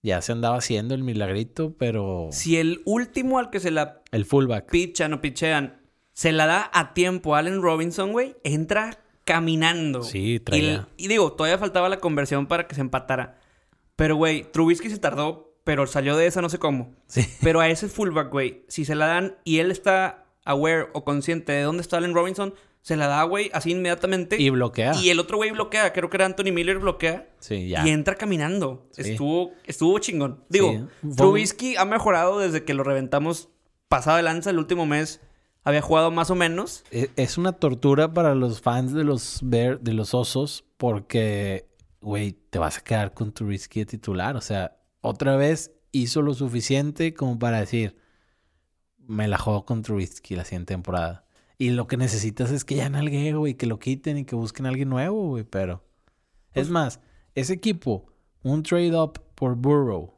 [0.04, 2.30] Ya se andaba haciendo el milagrito, pero.
[2.32, 4.70] Si el último al que se la El fullback.
[4.70, 5.82] pichan o pichean
[6.14, 10.04] se la da a tiempo a Allen Robinson, güey, entra caminando.
[10.04, 10.88] Sí, Y, traía.
[10.96, 13.40] y digo, todavía faltaba la conversión para que se empatara.
[13.96, 16.94] Pero, güey, Trubisky se tardó, pero salió de esa no sé cómo.
[17.08, 17.28] Sí.
[17.42, 21.52] Pero a ese fullback, güey, si se la dan y él está aware o consciente
[21.52, 24.40] de dónde está Allen Robinson, se la da, güey, así inmediatamente.
[24.40, 24.94] Y bloquea.
[25.02, 27.28] Y el otro güey bloquea, creo que era Anthony Miller bloquea.
[27.40, 27.86] Sí, ya.
[27.86, 28.88] Y entra caminando.
[28.92, 29.02] Sí.
[29.12, 30.44] Estuvo, estuvo chingón.
[30.50, 31.16] Digo, Sí.
[31.18, 33.50] Trubisky ha mejorado desde que lo reventamos
[33.90, 35.20] pasado de lanza el último mes.
[35.64, 36.84] Había jugado más o menos.
[36.92, 41.66] E- Es una tortura para los fans de los Bear, de los osos, porque,
[42.02, 44.36] güey, te vas a quedar con tu risky de titular.
[44.36, 47.96] O sea, otra vez hizo lo suficiente como para decir,
[48.98, 51.26] me la juego con Trubisky la siguiente temporada.
[51.58, 54.66] Y lo que necesitas es que ya nalgue, güey, que lo quiten y que busquen
[54.66, 55.84] a alguien nuevo, güey, pero...
[56.54, 57.00] Pues es más,
[57.34, 58.12] ese equipo,
[58.44, 60.14] un trade up por Burrow.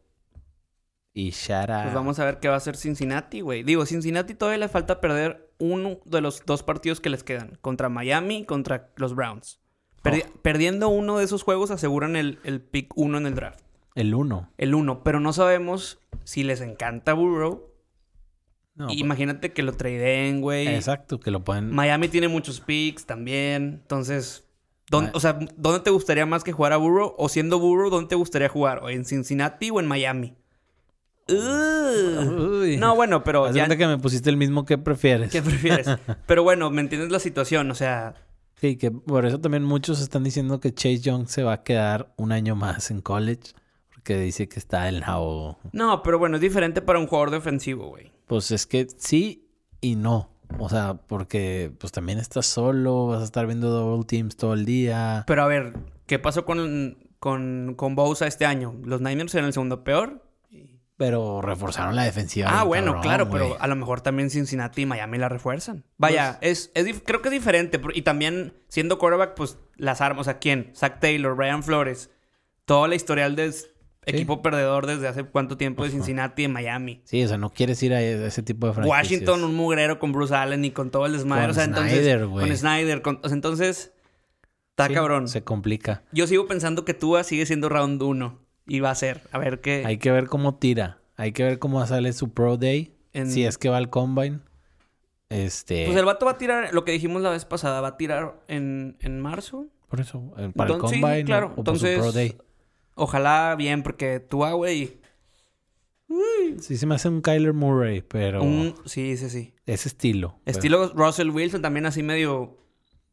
[1.13, 1.83] Y out.
[1.83, 3.63] Pues vamos a ver qué va a hacer Cincinnati, güey.
[3.63, 7.57] Digo, Cincinnati todavía le falta perder uno de los dos partidos que les quedan.
[7.61, 9.59] Contra Miami y contra los Browns.
[10.03, 10.39] Perdi- Oh.
[10.43, 13.61] Perdiendo uno de esos juegos aseguran el, el pick uno en el draft.
[13.97, 14.51] El uno.
[14.57, 15.03] El uno.
[15.03, 17.71] Pero no sabemos si les encanta Burrow.
[18.75, 20.67] No, pues, Imagínate que lo tradeen, güey.
[20.67, 21.71] Exacto, que lo pueden...
[21.73, 23.79] Miami tiene muchos picks también.
[23.81, 24.45] Entonces,
[24.89, 27.15] ¿dónde- Ma- o sea, ¿dónde te gustaría más que jugar a Burrow?
[27.17, 28.83] O siendo Burrow, ¿dónde te gustaría jugar?
[28.83, 30.35] ¿O en Cincinnati o en Miami?
[31.29, 32.77] Uy.
[32.77, 33.67] No, bueno, pero Haz ya...
[33.67, 35.31] que me pusiste el mismo que prefieres.
[35.31, 35.87] ¿Qué prefieres?
[36.25, 37.69] Pero bueno, ¿me entiendes la situación?
[37.71, 38.15] O sea,
[38.61, 42.13] Sí, que por eso también muchos están diciendo que Chase Young se va a quedar
[42.17, 43.51] un año más en college.
[44.07, 45.59] Porque dice que está en la o...
[45.73, 48.13] no, pero bueno, es diferente para un jugador defensivo, güey.
[48.25, 49.49] Pues es que sí
[49.81, 50.29] y no.
[50.59, 54.63] O sea, porque pues también estás solo, vas a estar viendo double teams todo el
[54.63, 55.25] día.
[55.27, 55.73] Pero a ver,
[56.05, 58.75] ¿qué pasó con, con, con Bosa este año?
[58.85, 60.23] Los Niners eran el segundo peor.
[60.95, 62.47] Pero reforzaron la defensiva.
[62.49, 65.83] Ah, bueno, cabrón, claro, pero a lo mejor también Cincinnati y Miami la refuerzan.
[65.97, 67.81] Vaya, Pues es, es creo que es diferente.
[67.93, 70.27] Y también, siendo quarterback, pues las armas.
[70.27, 70.71] Sea, ¿quién?
[70.73, 72.09] Zach Taylor, Brian Flores.
[72.63, 73.47] Toda la historial de
[74.07, 77.01] equipo perdedor desde hace cuánto tiempo de Cincinnati y Miami.
[77.05, 78.99] Sí, o sea, no quieres ir a ese tipo de franquicias.
[79.03, 81.43] Washington, un mugrero con Bruce Allen y con todo el desmadre.
[81.43, 81.93] Con o sea, entonces.
[81.93, 82.47] Snyder, güey.
[82.47, 83.01] Con Snyder.
[83.01, 83.93] con- o sea, entonces.
[84.71, 85.27] Está Sí, cabrón.
[85.27, 86.03] Se complica.
[86.11, 88.39] Yo sigo pensando que Tua sigue siendo round 1.
[88.67, 89.21] Y va a ser.
[89.31, 89.83] A ver qué.
[89.85, 90.99] Hay que ver cómo tira.
[91.15, 92.93] Hay que ver cómo sale su Pro Day.
[93.13, 94.39] En- Si es que va al Combine.
[95.29, 95.85] Este...
[95.85, 98.39] Pues el vato va a tirar, lo que dijimos la vez pasada, va a tirar
[98.47, 99.65] en, en marzo.
[99.89, 101.47] Por eso, eh, para el Entonces, sí, Combine claro.
[101.55, 102.37] o por su Entonces, Pro Day.
[102.97, 104.99] Ojalá bien, porque Tua, güey.
[106.61, 109.53] Sí se me hace un Kyler Murray, pero un- Sí, sí, sí.
[109.65, 110.39] ese estilo.
[110.45, 112.57] Estilo Russell Wilson también así medio...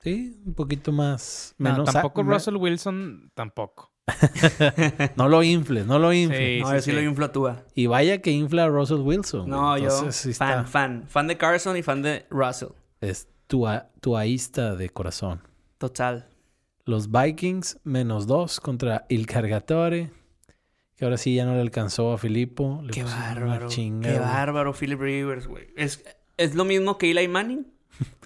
[0.00, 1.54] Sí, un poquito más...
[1.58, 3.92] No, Menos tampoco Russell Wilson, tampoco.
[5.16, 6.38] No lo infles, no lo infles.
[6.38, 6.96] Sí, no, sí, yo sí sí.
[6.96, 7.64] lo inflo a Tua.
[7.74, 9.48] Y vaya que infla a Russell Wilson.
[9.48, 11.04] No, yo sí fan, está- fan.
[11.08, 12.68] Fan de Carson y fan de Russell.
[13.00, 15.40] Es tua, tuaísta de corazón.
[15.78, 16.28] Total.
[16.84, 20.10] Los Vikings menos dos contra Il Cargatore.
[20.96, 22.80] Que ahora sí ya no le alcanzó a Filippo.
[22.84, 23.68] Le Qué bárbaro.
[23.68, 24.28] chinga, Qué güey.
[24.28, 25.66] bárbaro, Philip Rivers, güey.
[25.76, 26.04] Es,
[26.36, 27.66] es lo mismo que Eli Manning.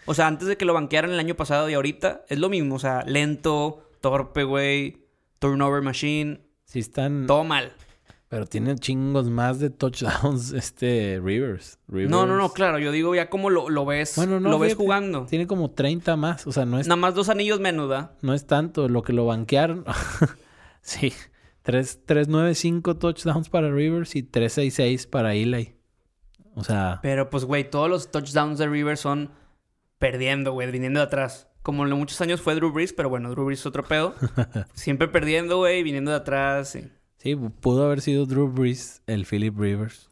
[0.07, 2.75] O sea, antes de que lo banquearan el año pasado y ahorita, es lo mismo.
[2.75, 5.05] O sea, lento, torpe, güey.
[5.39, 6.41] Turnover machine.
[6.65, 7.27] Sí están...
[7.27, 7.73] Todo mal.
[8.29, 11.79] Pero tiene chingos más de touchdowns este Rivers.
[11.89, 12.11] Rivers.
[12.11, 12.79] No, no, no, claro.
[12.79, 14.17] Yo digo ya como lo, lo ves.
[14.17, 15.27] Bueno, no, lo ves fíjate, jugando.
[15.27, 16.47] Tiene como 30 más.
[16.47, 18.13] O sea, no es, Nada más dos anillos menos, ¿da?
[18.21, 19.85] no es tanto lo que lo banquearon.
[20.83, 21.13] sí.
[21.63, 22.01] 3,
[22.55, 25.75] 5 touchdowns para Rivers y 366 para Eli.
[26.55, 29.31] O sea, Pero pues, güey, todos los touchdowns de Rivers son
[29.99, 31.49] perdiendo, güey, viniendo de atrás.
[31.63, 34.15] Como en muchos años fue Drew Brees, pero bueno, Drew Brees es otro pedo.
[34.73, 36.71] Siempre perdiendo, güey, viniendo de atrás.
[36.71, 36.89] sí.
[37.19, 40.11] Sí, pudo haber sido Drew Brees el Philip Rivers.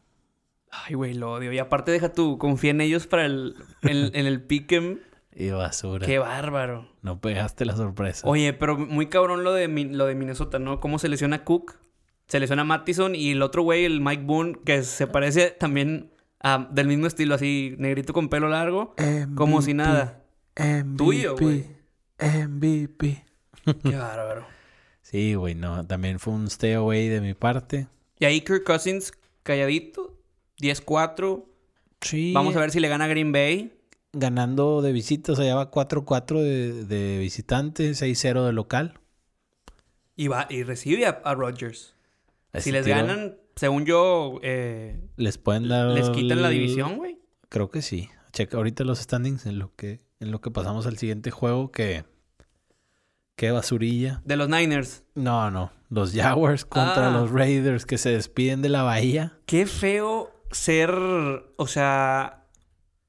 [0.69, 1.51] Ay, güey, lo odio.
[1.51, 3.55] Y aparte deja tú, confía en ellos para el...
[3.81, 4.99] En, en el pick'em.
[5.39, 6.03] Y basura.
[6.07, 6.89] Qué bárbaro.
[7.03, 8.27] No pegaste la sorpresa.
[8.27, 10.79] Oye, pero muy cabrón lo de, Mi- lo de Minnesota, ¿no?
[10.79, 11.77] Cómo se lesiona Cook,
[12.27, 16.67] se lesiona Mattison y el otro güey, el Mike Boone, que se parece también a,
[16.71, 18.95] del mismo estilo, así, negrito con pelo largo,
[19.35, 20.23] como si nada.
[20.97, 21.65] Tuyo, güey.
[22.19, 23.23] MVP.
[23.83, 24.47] Qué bárbaro.
[25.09, 25.87] Sí, güey, no.
[25.87, 27.87] También fue un stay away de mi parte.
[28.19, 30.17] Y ahí Kirk Cousins, calladito,
[30.59, 31.45] 10-4.
[32.01, 32.33] Sí.
[32.33, 33.71] Vamos a ver si le gana Green Bay.
[34.11, 38.99] Ganando de visita, o sea, ya va 4-4 de, de visitante, 6-0 de local.
[40.17, 41.95] Y, va, y recibe a, a Rodgers.
[42.55, 45.87] Si les tiro ganan, según yo, eh, Les pueden dar.
[45.87, 47.19] les quitan la división, güey.
[47.47, 48.09] Creo que sí.
[48.33, 52.03] Checa ahorita los standings en lo que, en lo que pasamos al siguiente juego que.
[53.37, 54.21] Qué basurilla.
[54.25, 55.03] De los Niners.
[55.15, 55.71] No, no.
[55.89, 57.11] Los Jaguars contra Ah.
[57.11, 59.37] los Raiders que se despiden de la bahía.
[59.45, 62.43] Qué feo ser, o sea,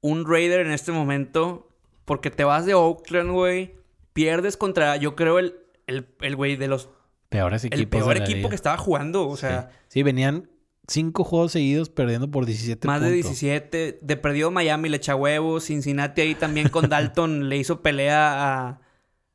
[0.00, 1.64] un Raider en este momento.
[2.04, 3.74] Porque te vas de Oakland, güey.
[4.12, 6.88] Pierdes contra, yo creo, el, el, el güey de los...
[7.28, 8.00] Peores El equipos.
[8.00, 8.48] peor de la equipo liga.
[8.50, 9.28] que estaba jugando.
[9.28, 9.76] O sea, Sí.
[9.88, 10.48] Sí, venían
[10.86, 13.24] cinco juegos seguidos perdiendo por 17 más de puntos.
[13.32, 13.98] 17.
[14.00, 15.64] De perdido Miami le echa huevos.
[15.64, 18.80] Cincinnati ahí también con Dalton le hizo pelea a-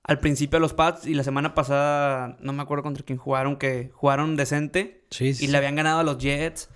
[0.03, 1.05] al principio a los Pats.
[1.07, 5.05] Y la semana pasada, no me acuerdo contra quién jugaron, que jugaron decente.
[5.19, 6.69] Y le habían ganado a los Jets.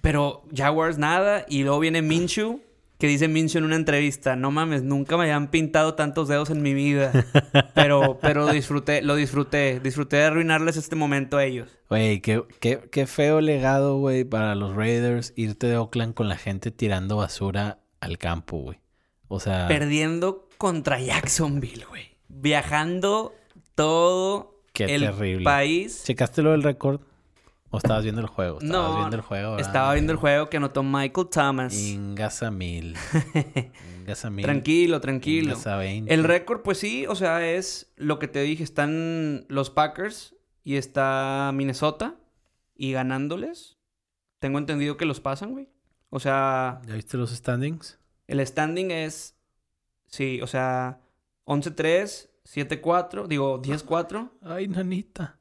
[0.00, 1.46] Pero Jaguars nada.
[1.48, 2.60] Y luego viene Minshew.
[2.98, 4.36] Que dice Minshew en una entrevista.
[4.36, 7.12] No mames, nunca me habían pintado tantos dedos en mi vida.
[7.74, 9.80] Pero, pero disfruté, lo disfruté.
[9.80, 11.76] Disfruté de arruinarles este momento a ellos.
[11.90, 16.36] Güey, qué, qué, qué feo legado, güey, para los Raiders irte de Oakland con la
[16.36, 18.78] gente tirando basura al campo, güey.
[19.28, 22.13] O sea, Perdiendo contra Jacksonville, güey.
[22.44, 23.34] Viajando
[23.74, 25.44] todo Qué el terrible.
[25.44, 26.02] país.
[26.04, 27.00] ¿checaste lo del récord?
[27.70, 28.58] ¿O estabas viendo el juego?
[28.60, 29.52] Estabas No, viendo el juego.
[29.52, 29.66] ¿verdad?
[29.66, 31.74] Estaba viendo el juego que anotó Michael Thomas.
[31.74, 32.96] Ingasa mil.
[34.02, 34.44] Ingasa mil.
[34.44, 35.52] Tranquilo, tranquilo.
[35.52, 36.12] Ingasa 20.
[36.12, 38.62] El récord, pues sí, o sea, es lo que te dije.
[38.62, 42.14] Están los Packers y está Minnesota.
[42.76, 43.78] Y ganándoles,
[44.38, 45.70] tengo entendido que los pasan, güey.
[46.10, 47.98] O sea, ¿Ya viste los standings?
[48.28, 49.34] el standing es,
[50.08, 51.00] sí, o sea,
[51.46, 55.38] 11-3, 7-4, digo 10-4, Ay, nanita.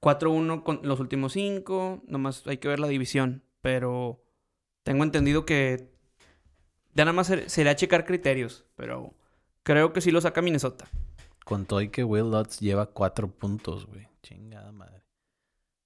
[0.00, 2.02] 4-1 con los últimos 5.
[2.06, 3.42] Nomás hay que ver la división.
[3.60, 4.22] Pero
[4.82, 5.90] tengo entendido que
[6.94, 8.64] ya nada más ser- sería checar criterios.
[8.76, 9.14] Pero
[9.62, 10.86] creo que sí lo saca Minnesota.
[11.44, 14.08] Con todo y que Will Lutz lleva cuatro puntos, güey.
[14.22, 15.04] Chingada madre.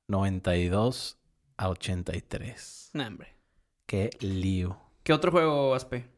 [0.09, 1.19] 92
[1.57, 2.91] a 83.
[2.95, 3.37] Nah, hombre.
[3.87, 4.79] Qué lío.
[5.03, 6.09] ¿Qué otro juego, Aspe?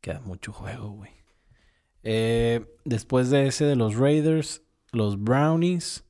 [0.00, 1.12] Queda mucho juego, güey.
[2.02, 6.04] Eh, después de ese de los Raiders, los Brownies,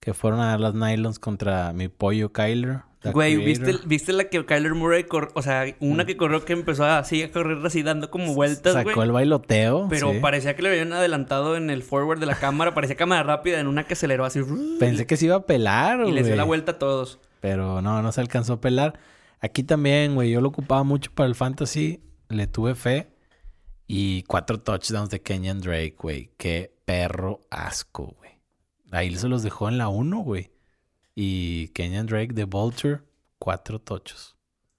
[0.00, 3.36] que fueron a dar las Nylons contra mi pollo Kyler, Güey.
[3.36, 5.30] ¿viste, ¿viste la que Kyler Murray corrió?
[5.34, 8.92] O sea, una que corrió que empezó así a correr así dando como vueltas, Sacó
[8.94, 9.06] güey.
[9.06, 9.88] el bailoteo.
[9.90, 10.18] Pero sí.
[10.20, 12.72] parecía que le habían adelantado en el forward de la cámara.
[12.74, 14.40] Parecía cámara rápida en una que aceleró así.
[14.80, 17.20] Pensé que se iba a pelar, Y les dio la vuelta a todos.
[17.40, 18.98] Pero no, no se alcanzó a pelar.
[19.40, 22.00] Aquí también, güey, yo lo ocupaba mucho para el fantasy.
[22.30, 23.08] Le tuve fe.
[23.86, 26.32] Y cuatro touchdowns de Kenyan Drake, güey.
[26.36, 28.40] Qué perro asco, güey.
[28.90, 30.50] Ahí se los dejó en la 1, güey.
[31.14, 33.00] Y Kenyan Drake de Vulture,
[33.38, 34.36] cuatro tochos.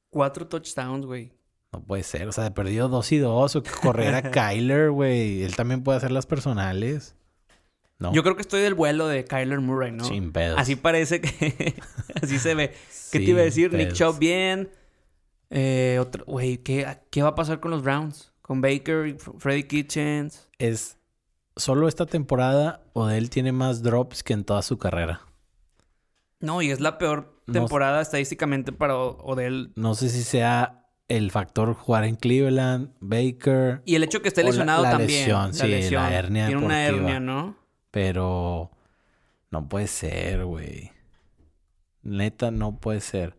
[0.09, 1.33] Cuatro touchdowns, güey.
[1.71, 2.27] No puede ser.
[2.27, 3.55] O sea, perdido dos y dos.
[3.55, 5.43] O que correr a Kyler, güey.
[5.43, 7.15] Él también puede hacer las personales.
[7.99, 8.13] No.
[8.13, 10.03] Yo creo que estoy del vuelo de Kyler Murray, ¿no?
[10.03, 10.59] Sin pedos.
[10.59, 11.75] Así parece que...
[12.21, 12.73] así se ve.
[13.11, 13.73] ¿Qué te iba a decir?
[13.73, 13.93] Nick.
[13.93, 14.69] Chubb bien.
[15.49, 16.25] Eh, otro...
[16.25, 18.33] Güey, ¿qué, ¿qué va a pasar con los Browns?
[18.45, 20.49] Con Baker, y Freddy Kitchens.
[20.59, 20.97] ¿Es
[21.55, 25.21] solo esta temporada o él tiene más drops que en toda su carrera?
[26.39, 29.71] No, y es la peor No- temporada estadísticamente para Odell.
[29.75, 34.41] No sé si sea el factor jugar en Cleveland, Baker, Y el hecho que esté
[34.41, 35.19] O la- lesionado la también.
[35.21, 37.09] lesión, sí, la hernia Tiene una deportiva.
[37.15, 37.55] hernia, ¿no?
[37.89, 38.69] pero
[39.49, 40.91] no puede ser, güey.
[42.03, 43.37] Neta, no puede ser.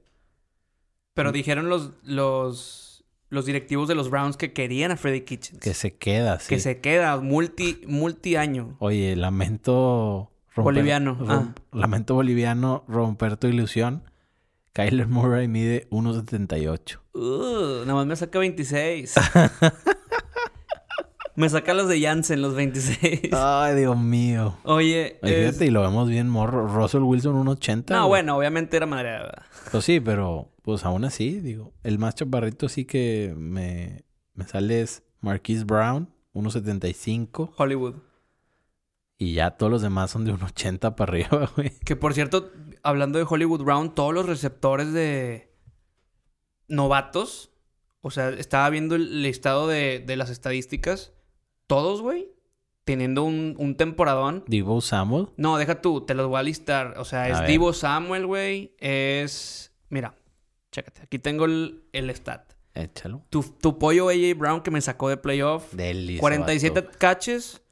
[1.15, 2.96] Pero dijeron los, los,
[3.29, 5.61] los directivos de los Browns que querían a Freddy Kitchens.
[5.61, 6.49] Que se queda, sí.
[6.49, 8.77] Que se queda multi, multi año.
[8.79, 10.31] Oye, lamento...
[10.57, 14.05] Boliviano, rom- Lamento boliviano romper tu ilusión.
[14.73, 16.99] Kyler Murray mide 1.78.
[17.13, 19.15] Uh, nada más me saca 26.
[21.35, 23.31] me saca los de Jansen, los 26.
[23.33, 24.57] Ay, Dios mío.
[24.65, 26.67] Oye, Oye, es- fíjate, y lo vemos bien morro.
[26.67, 27.91] Russell Wilson 1.80.
[27.91, 28.09] no, güey.
[28.09, 29.19] bueno, obviamente era madre.
[29.71, 31.73] Pues sí, pero pues aún así, digo.
[31.85, 37.53] El más chaparrito sí que me, me sale es Marquise Brown, 1.75.
[37.57, 37.95] Hollywood.
[39.17, 41.71] Y ya todos los demás son de 1.80 para arriba, güey.
[41.85, 42.51] Que por cierto,
[42.83, 45.55] hablando de Hollywood Brown, todos los receptores de
[46.67, 47.53] novatos,
[48.01, 51.13] o sea, estaba viendo el listado de, de las estadísticas,
[51.69, 52.29] todos, güey,
[52.83, 54.43] teniendo un, un temporadón.
[54.49, 55.29] Divo Samuel.
[55.37, 56.99] No, deja tú, te los voy a listar.
[56.99, 57.51] O sea, A es ver.
[57.51, 58.75] Divo Samuel, güey.
[58.81, 59.73] Es.
[59.91, 60.17] Mira,
[60.77, 61.03] chécate.
[61.03, 62.53] Aquí tengo el, el stat.
[62.75, 63.23] Échalo.
[63.31, 65.73] Tu, tu pollo AJ Brown que me sacó de playoff.
[65.73, 66.19] Deli.
[66.19, 67.63] 47 catches,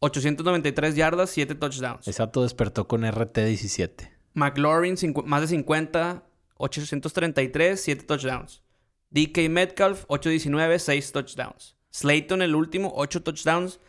[0.00, 2.06] 893 yardas, 7 touchdowns.
[2.06, 4.10] Exacto, despertó con RT17.
[4.34, 6.24] McLaurin, más de 50,
[6.56, 8.62] 833, 7 touchdowns.
[9.10, 11.76] DK Metcalf, 819, 6 touchdowns.
[11.90, 13.80] Slayton, el último, 8 touchdowns.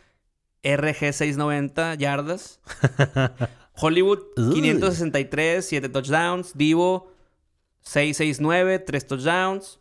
[0.64, 2.60] RG, 690 yardas.
[3.74, 4.54] Hollywood, Uy.
[4.54, 6.52] 563, 7 touchdowns.
[6.54, 7.11] Divo,
[7.82, 9.78] 669, 3 touchdowns.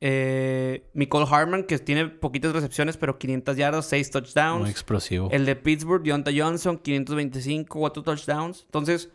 [0.00, 4.60] Eh, Nicole Harman, que tiene poquitas recepciones, pero 500 yardas, 6 touchdowns.
[4.60, 5.28] Muy explosivo.
[5.30, 8.62] El de Pittsburgh, Deontay Johnson, 525, 4 touchdowns.
[8.66, 9.08] Entonces,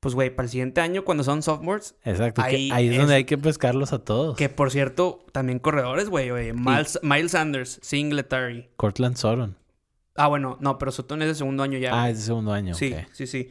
[0.00, 2.40] pues, güey, para el siguiente año, cuando son sophomores, Exacto.
[2.42, 4.36] que ahí Ahí, es, es- donde hay que pescarlos a todos.
[4.36, 6.52] que por cierto, también corredores, güey, güey.
[6.54, 8.70] Miles, Miles Sanders, Singletary.
[8.76, 9.56] Cortland Sutton.
[10.14, 11.90] Ah, bueno, no, pero Sutton es de segundo año ya.
[12.02, 12.74] Ah, es de segundo año.
[12.74, 13.50] sí, sí, sí.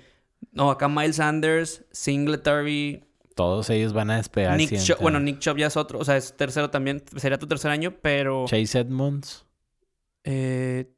[0.51, 3.03] No, acá Miles Sanders, Singletary,
[3.37, 4.57] Todos ellos van a despegar.
[4.57, 4.99] Nick.
[4.99, 5.19] Bueno.
[5.19, 7.03] Nick Chubb ya es otro, o sea, es tercero también.
[7.17, 8.45] Sería tu tercer año, pero.
[8.47, 9.45] Chase Edmonds.
[10.23, 10.91] Eh,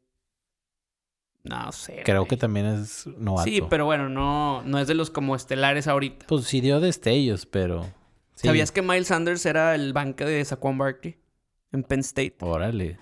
[1.43, 2.01] no sé.
[2.05, 2.29] Creo güey.
[2.29, 3.43] que también es novato.
[3.43, 6.27] Sí, pero bueno, no, no es de los como estelares ahorita.
[6.27, 7.83] Pues sí dio destellos, pero...
[8.35, 8.47] sí.
[8.47, 11.17] ¿Sabías que Miles Sanders era el banca de Saquon Barkley
[11.73, 12.37] en Penn State?
[12.39, 12.99] Órale.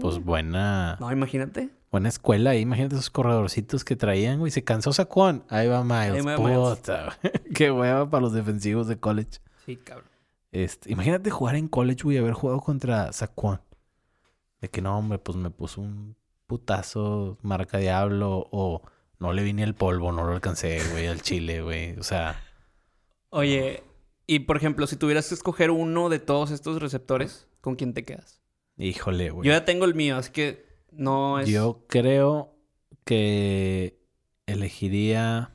[0.00, 0.96] Pues buena...
[1.00, 1.70] No, imagínate.
[1.90, 2.60] Buena escuela ahí.
[2.60, 4.50] Imagínate esos corredorcitos que traían, güey.
[4.50, 5.44] Se cansó Saquon.
[5.48, 6.14] Ahí va Miles.
[6.14, 6.58] Ahí va Miles.
[6.58, 7.18] Puta.
[7.54, 9.40] Qué hueva para los defensivos de college.
[9.64, 10.08] Sí, cabrón.
[10.52, 13.60] Este, imagínate jugar en college, güey, y haber jugado contra Saquon.
[14.60, 18.82] De que no, hombre, pues me puso un putazo, marca diablo, o
[19.18, 21.98] no le vine el polvo, no lo alcancé, güey, al chile, güey.
[21.98, 22.42] O sea,
[23.30, 23.82] Oye,
[24.26, 28.04] y por ejemplo, si tuvieras que escoger uno de todos estos receptores, ¿con quién te
[28.04, 28.40] quedas?
[28.76, 29.46] híjole, güey.
[29.46, 31.48] Yo ya tengo el mío, así que no es.
[31.48, 32.54] Yo creo
[33.04, 33.98] que
[34.46, 35.52] elegiría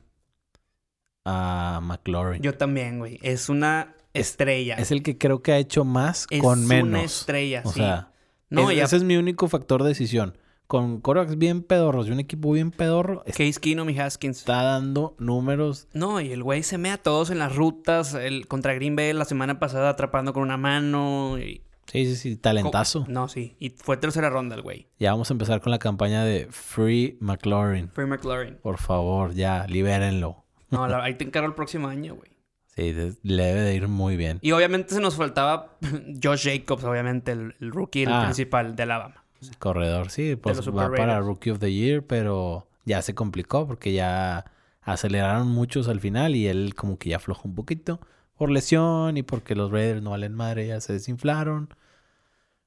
[1.24, 2.42] a McLaurin.
[2.42, 3.18] Yo también, güey.
[3.22, 4.74] Es una estrella.
[4.76, 6.88] Es el que creo que ha hecho más Es con menos.
[6.88, 7.80] una estrella, o sí.
[7.80, 8.12] sea,
[8.50, 8.84] no, es- ya.
[8.84, 10.36] ese es mi único factor de decisión.
[10.66, 14.38] Con corebacks bien pedorros y un equipo bien pedorro, Case Keenum y Haskins.
[14.38, 15.88] está dando números.
[15.92, 18.14] No, y el güey se mea a todos en las rutas.
[18.14, 21.38] El contra Green Bay la semana pasada atrapando con una mano.
[21.38, 21.62] Y...
[21.94, 23.04] Sí, sí, sí, talentazo.
[23.08, 23.54] No, sí.
[23.60, 24.88] Y fue tercera ronda el güey.
[24.98, 27.88] Ya vamos a empezar con la campaña de Free McLaurin.
[27.90, 28.56] Free McLaurin.
[28.56, 30.44] Por favor, ya, libérenlo.
[30.70, 32.30] No, la- ahí te encargo el próximo año, güey.
[32.74, 32.92] Sí,
[33.22, 34.40] le debe de ir muy bien.
[34.42, 35.76] Y obviamente se nos faltaba
[36.22, 38.22] Josh Jacobs, obviamente, el, el rookie, el Ah.
[38.24, 39.24] principal de Alabama.
[39.60, 41.26] Corredor, sí, pues va Super para Raiders.
[41.26, 44.46] Rookie of the Year, pero ya se complicó porque ya
[44.82, 48.00] aceleraron muchos al final y él como que ya aflojó un poquito.
[48.36, 51.68] por lesión y porque los Raiders no valen madre, ya se desinflaron.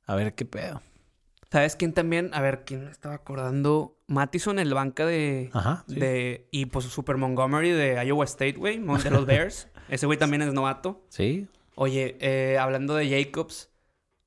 [0.08, 0.82] A ver qué pedo.
[1.51, 2.32] ¿Sabes quién también?
[2.34, 3.97] A ver, ¿quién me estaba acordando?
[4.08, 5.49] Mattison en la banca de...
[5.53, 5.86] Ajá.
[5.88, 5.95] sí.
[5.95, 8.80] de y pues Super Montgomery de Iowa State, güey.
[8.80, 9.68] De los Bears.
[9.89, 11.05] Ese güey también es novato.
[11.10, 13.70] Sí, Oye, eh, hablando de Jacobs...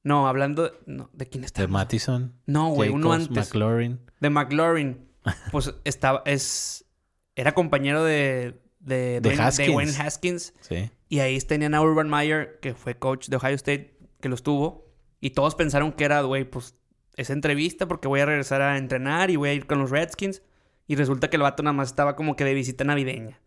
[0.03, 0.65] No, hablando...
[0.65, 1.61] De, no, ¿de quién está?
[1.61, 2.35] de Mattison.
[2.47, 3.31] No, güey, uno antes.
[3.31, 4.01] McLaurin.
[4.21, 5.09] De McLaurin.
[5.53, 6.23] Pues estaba...
[6.25, 6.87] Es...
[7.35, 8.63] Era compañero de...
[8.79, 9.73] De, De Dwayne, Haskins.
[9.73, 10.55] Dwayne Haskins.
[10.61, 10.91] Sí.
[11.11, 14.90] Y ahí tenían a Urban Meyer, que fue coach de Ohio State, que los tuvo.
[15.21, 16.75] Y todos pensaron que era, güey, pues
[17.17, 20.43] esa entrevista porque voy a regresar a entrenar y voy a ir con los Redskins.
[20.87, 23.39] Y resulta que el vato nada más estaba como que de visita navideña.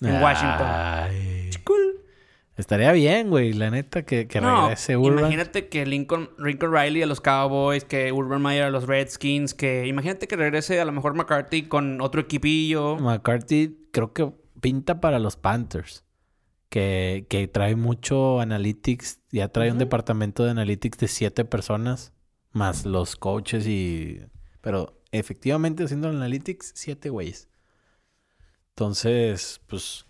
[0.00, 0.66] En Washington.
[0.68, 1.50] Ay.
[1.64, 2.00] Cool.
[2.56, 5.20] Estaría bien, güey, la neta, que, que No, regrese Urban.
[5.20, 9.86] imagínate que Lincoln, Lincoln Riley a los Cowboys, que Urban Meyer a los Redskins, que
[9.86, 12.96] imagínate que regrese a lo mejor McCarthy con otro equipillo.
[12.98, 14.30] McCarthy creo que
[14.60, 16.04] pinta para los Panthers.
[16.72, 19.20] Que, que trae mucho analytics.
[19.30, 22.14] Ya trae un departamento de analytics de siete personas.
[22.52, 24.20] Más los coaches y...
[24.62, 27.50] Pero efectivamente haciendo analytics, siete güeyes.
[28.70, 30.06] Entonces, pues...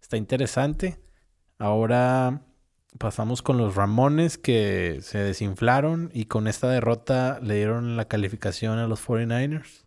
[0.00, 0.98] Está interesante.
[1.58, 2.42] Ahora
[2.98, 6.10] pasamos con los Ramones que se desinflaron.
[6.12, 9.86] Y con esta derrota le dieron la calificación a los 49ers.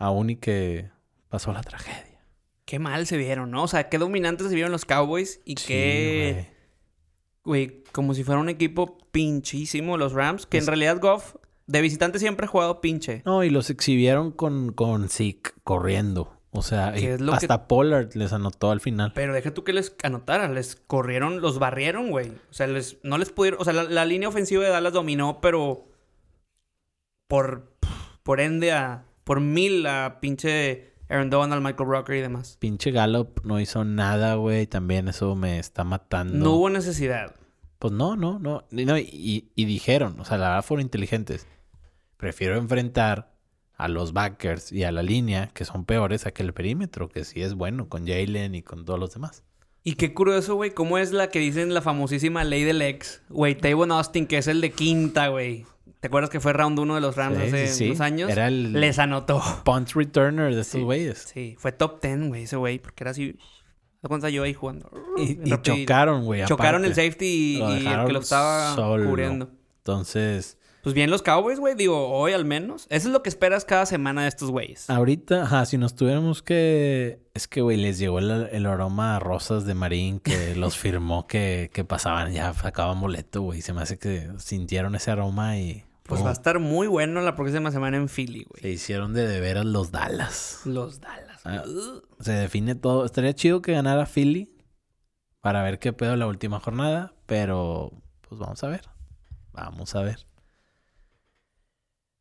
[0.00, 0.90] Aún y que
[1.28, 2.05] pasó la tragedia.
[2.66, 3.62] Qué mal se vieron, ¿no?
[3.62, 6.50] O sea, qué dominantes se vieron los Cowboys y Sí, qué...
[7.44, 7.82] güey.
[7.92, 11.36] Como si fuera un equipo pinchísimo los Rams, que Es- en realidad Goff
[11.68, 13.22] de visitante siempre ha jugado pinche.
[13.24, 16.32] No, y los exhibieron con, con Zeke corriendo.
[16.50, 19.12] O sea, ¿Qué y es lo que- hasta Pollard les anotó al final.
[19.14, 22.30] Pero deja tú que les anotara, les corrieron, los barrieron, güey.
[22.50, 25.40] O sea, les, no les pudieron, o sea, la, la línea ofensiva de Dallas dominó,
[25.40, 25.88] pero
[27.28, 27.72] por,
[28.22, 32.56] por ende a, por mil a pinche Aaron Donald, Michael Rocker y demás.
[32.60, 34.66] Pinche Gallup no hizo nada, güey.
[34.66, 36.34] También eso me está matando.
[36.36, 37.34] No hubo necesidad.
[37.78, 38.64] Pues no, no, no.
[38.70, 41.46] Y, no, y- y dijeron, o sea, la verdad fueron inteligentes.
[42.16, 43.32] Prefiero enfrentar
[43.76, 47.24] a los backers y a la línea, que son peores, a que el perímetro, que
[47.24, 49.44] sí es bueno, con Jalen y con todos los demás.
[49.84, 53.22] Y qué curioso, güey, cómo es la que dicen la famosísima ley del ex.
[53.28, 55.66] Güey, Tavon Austin, que es el de quinta, güey.
[56.00, 58.30] ¿Te acuerdas que fue round uno de los Rams Sí, hace sí, unos años?
[58.30, 59.42] Era el- Les anotó.
[59.64, 61.26] Punt returner de estos güeyes.
[61.32, 63.36] Sí, fue top 10, güey, ese güey, porque era así.
[64.02, 64.90] ¿Te cuenta yo ahí jugando?
[65.16, 66.44] Y, chocaron, güey.
[66.44, 67.00] Chocaron aparte.
[67.00, 69.08] el safety y, el que lo estaba solo.
[69.08, 69.50] cubriendo.
[69.78, 72.86] Entonces, Pues bien los Cowboys, güey, digo, hoy al menos.
[72.90, 74.88] Eso es lo que esperas cada semana de estos güeyes.
[74.88, 77.18] ahorita, ajá, si nos tuviéramos que...
[77.34, 81.26] Es que, güey, les llegó el, el aroma a rosas de Marín que los firmó
[81.26, 83.62] que, que pasaban, ya sacaban boleto, güey.
[83.62, 85.82] Se me hace que sintieron ese aroma y...
[86.04, 88.62] Pues va a estar muy bueno la próxima semana en Philly, güey.
[88.62, 90.60] Se hicieron de de veras los Dallas.
[90.66, 91.40] Los Dallas.
[91.44, 91.64] Ah.
[92.20, 93.04] Se define todo.
[93.04, 94.54] Estaría chido que ganara Philly
[95.40, 97.90] para ver qué pedo la última jornada, pero
[98.28, 98.82] pues vamos a ver.
[99.52, 100.24] Vamos a ver.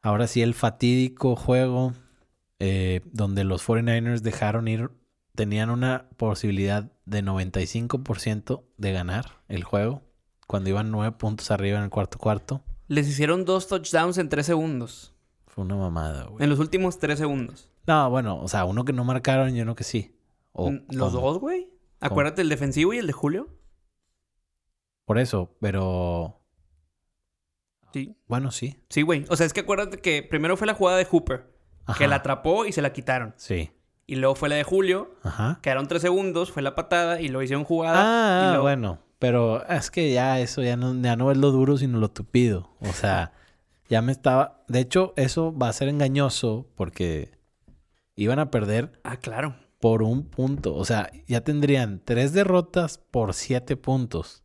[0.05, 1.93] Ahora sí, el fatídico juego
[2.59, 4.91] eh, donde los 49ers dejaron ir,
[5.33, 10.03] tenían una posibilidad de 95% de ganar el juego
[10.45, 12.61] cuando iban nueve puntos arriba en el cuarto cuarto.
[12.87, 15.15] Les hicieron dos touchdowns en tres segundos.
[15.47, 16.43] Fue una mamada, güey.
[16.43, 17.71] En los últimos tres segundos.
[17.87, 20.15] No, bueno, o sea, uno que no marcaron y uno que sí.
[20.51, 21.21] O, ¿Los ¿cómo?
[21.21, 21.67] dos, güey?
[21.99, 23.49] Acuérdate el defensivo y el de Julio.
[25.05, 26.44] Por eso, pero
[27.95, 28.15] Sí.
[28.27, 28.77] bueno, sí.
[28.89, 29.23] Sí, güey.
[29.29, 31.49] O sea, es que acuérdate que primero fue la jugada de Hooper,
[31.97, 33.33] que la atrapó y se la quitaron.
[33.37, 33.71] Sí.
[34.05, 35.59] Y luego fue la de Julio, Ajá.
[35.61, 38.01] quedaron tres segundos, fue la patada y lo hicieron jugada.
[38.03, 38.99] Ah, y luego- bueno.
[39.17, 42.69] Pero es que ya eso ya no, ya no es lo duro, sino lo tupido.
[42.81, 43.31] O sea,
[43.89, 44.63] ya me estaba...
[44.67, 47.31] De hecho, eso va a ser engañoso porque
[48.15, 49.55] iban a perder Ah, claro.
[49.79, 50.75] por un punto.
[50.75, 54.43] O sea, ya tendrían tres derrotas por siete puntos.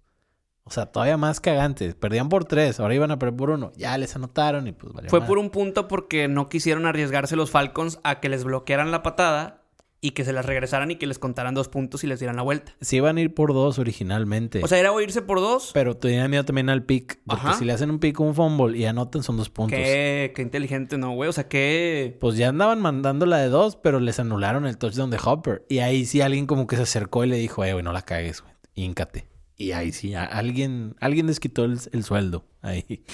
[0.65, 1.95] O sea, todavía más cagantes.
[1.95, 3.73] Perdían por tres, ahora iban a perder por uno.
[3.77, 7.51] Ya les anotaron y pues valió Fue por un punto porque no quisieron arriesgarse los
[7.51, 9.61] Falcons a que les bloquearan la patada
[10.03, 12.43] y que se las regresaran y que les contaran dos puntos y les dieran la
[12.43, 12.75] vuelta.
[12.81, 14.63] Se iban a ir por dos originalmente.
[14.65, 15.73] O sea, era o irse por dos.
[15.75, 17.21] pero tenían miedo también al pick.
[17.27, 17.59] Porque Ajá.
[17.59, 19.79] si le hacen un pick o un fumble y anotan, son dos puntos.
[19.79, 21.29] Qué, qué inteligente, ¿no, güey?
[21.29, 22.17] O sea, qué...
[22.21, 25.67] Pues ya andaban mandando la de dos, pero les anularon el touchdown de Hopper.
[25.69, 28.03] Y ahí sí alguien como que se acercó y le dijo, eh, güey, no la
[28.03, 28.55] cagues, güey.
[28.75, 29.27] Híncate.
[29.61, 32.47] Y ahí sí, alguien, alguien les quitó el, el sueldo.
[32.63, 33.05] Ahí.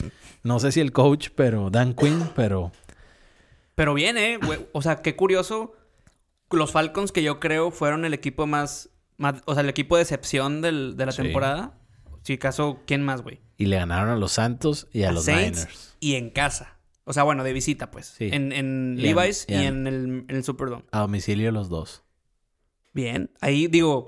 [0.45, 2.71] No sé si el coach, pero Dan Quinn, pero
[3.75, 4.39] Pero bien, ¿eh?
[4.41, 4.61] güey.
[4.73, 5.73] O sea, qué curioso.
[6.53, 8.91] Los Falcons, que yo creo fueron el equipo más...
[9.17, 11.23] más- o sea, el equipo de excepción del- de la Sí.
[11.23, 11.79] temporada.
[12.23, 13.41] Si caso, ¿quién más, güey?
[13.59, 15.97] y le ganaron a los Santos y a, A los Saints Niners.
[15.99, 16.77] Y en casa.
[17.05, 18.07] O sea, bueno, de visita, pues.
[18.07, 18.29] Sí.
[18.33, 20.85] En, en Y en- Levi's y, en, el, en el Superdome.
[20.93, 22.05] A domicilio los dos.
[22.93, 23.31] Bien.
[23.41, 24.07] Ahí digo...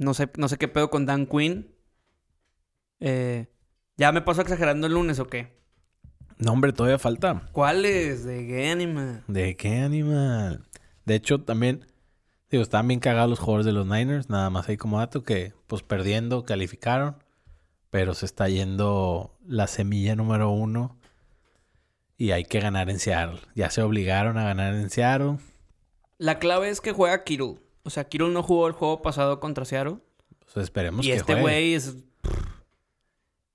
[0.00, 1.74] No sé, no sé qué pedo con Dan Quinn.
[3.00, 3.48] Eh,
[3.98, 5.60] ¿Ya me paso exagerando el lunes o qué?
[6.38, 7.50] No, hombre, todavía falta.
[7.52, 8.24] ¿Cuáles?
[8.24, 9.22] ¿De qué anima?
[9.28, 10.66] ¿De qué animal?
[11.04, 11.84] De hecho, también,
[12.50, 14.30] digo, estaban bien cagados los jugadores de los Niners.
[14.30, 17.22] Nada más ahí como dato que, pues perdiendo, calificaron.
[17.90, 20.98] Pero se está yendo la semilla número uno.
[22.16, 23.40] Y hay que ganar en Seattle.
[23.54, 25.36] Ya se obligaron a ganar en Seattle.
[26.16, 27.58] La clave es que juega Kittle.
[27.82, 29.96] O sea, Kittle no jugó el juego pasado contra Seattle.
[30.52, 31.96] Pues esperemos y que este güey es...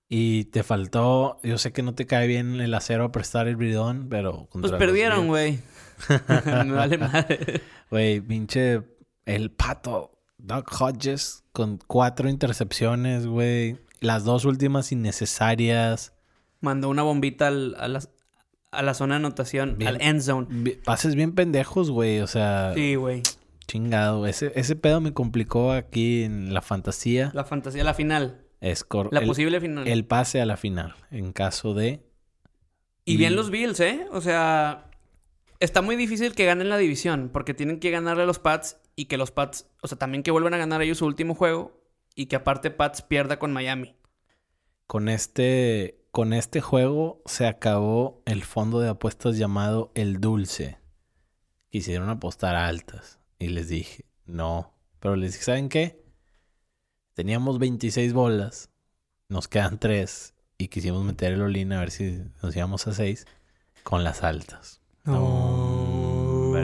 [0.08, 3.56] Y te faltó, yo sé que no te cae bien el acero a prestar el
[3.56, 4.48] bridón, pero...
[4.52, 5.60] Pues perdieron, güey.
[6.66, 7.62] me vale madre.
[7.90, 8.84] Güey, pinche
[9.26, 13.78] el pato, Doug Hodges, con cuatro intercepciones, güey.
[14.00, 16.14] Las dos últimas innecesarias.
[16.62, 18.02] Mandó una bombita al- a, la,
[18.72, 19.88] a la zona de anotación, Bien.
[19.90, 20.72] al end zone.
[20.86, 22.20] Pases bien pendejos, güey.
[22.20, 23.24] O sea, Sí, güey.
[23.66, 24.26] Chingado.
[24.28, 27.32] Ese, ese pedo me complicó aquí en la fantasía.
[27.34, 28.42] La fantasía, la final.
[28.62, 29.88] Es cor- La el, posible final.
[29.88, 30.96] el pase a la final.
[31.12, 32.02] En caso de.
[33.04, 34.08] Y bien los Bills, ¿eh?
[34.12, 34.90] O sea,
[35.60, 39.06] está muy difícil que ganen la división porque tienen que ganarle a los Pats y
[39.06, 41.80] que los Pats, o sea, también que vuelvan a ganar ellos su último juego
[42.16, 43.96] y que aparte Pats pierda con Miami.
[44.88, 50.78] Con este, con este juego se acabó el fondo de apuestas llamado El Dulce.
[51.70, 53.20] Quisieron apostar altas.
[53.46, 54.74] Y les dije, no.
[55.00, 56.04] Pero les dije, ¿saben qué?
[57.14, 58.72] Teníamos 26 bolas.
[59.30, 60.34] Nos quedan 3.
[60.58, 63.28] Y quisimos meter el olín a ver si nos íbamos a 6.
[63.84, 64.82] Con las altas.
[65.04, 66.56] No.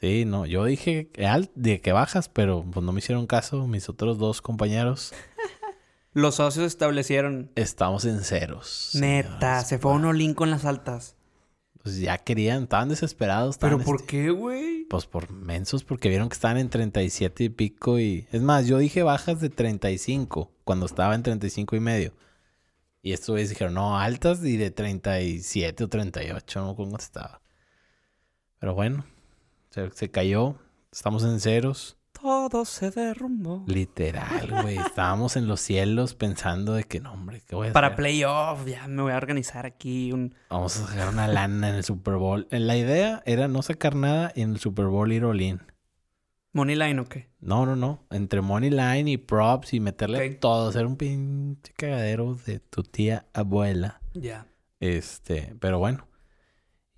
[0.00, 0.44] Sí, no.
[0.46, 3.68] Yo dije que al- de que bajas, pero pues no me hicieron caso.
[3.68, 5.12] Mis otros dos compañeros.
[6.12, 7.52] Los socios establecieron.
[7.54, 8.90] Estamos en ceros.
[8.94, 9.68] Neta, señores.
[9.68, 11.14] se fue a un link con las altas.
[11.82, 13.58] Pues ya querían, estaban desesperados.
[13.58, 14.84] ¿Pero estaban, por este, qué, güey?
[14.84, 18.26] Pues por mensos, porque vieron que estaban en 37 y pico y...
[18.30, 22.12] Es más, yo dije bajas de 35 cuando estaba en 35 y medio.
[23.02, 27.42] Y estos güeyes dijeron, no, altas y de 37 o 38, no cómo estaba.
[28.60, 29.04] Pero bueno,
[29.70, 30.54] se, se cayó,
[30.92, 31.96] estamos en ceros.
[32.22, 33.64] Todo se derrumbó.
[33.66, 34.76] Literal, güey.
[34.78, 37.96] Estábamos en los cielos pensando de que, no, hombre, ¿qué voy a Para hacer?
[37.96, 40.32] playoff, ya me voy a organizar aquí un...
[40.48, 42.46] Vamos a sacar una lana en el Super Bowl.
[42.52, 45.60] Eh, La idea era no sacar nada y en el Super Bowl ir all in.
[46.52, 47.28] Money line o qué.
[47.40, 48.04] No, no, no.
[48.10, 50.68] Entre money line y props y meterle todo.
[50.68, 54.00] Hacer un pinche cagadero de tu tía abuela.
[54.14, 54.46] Ya.
[54.78, 56.06] Este, pero bueno.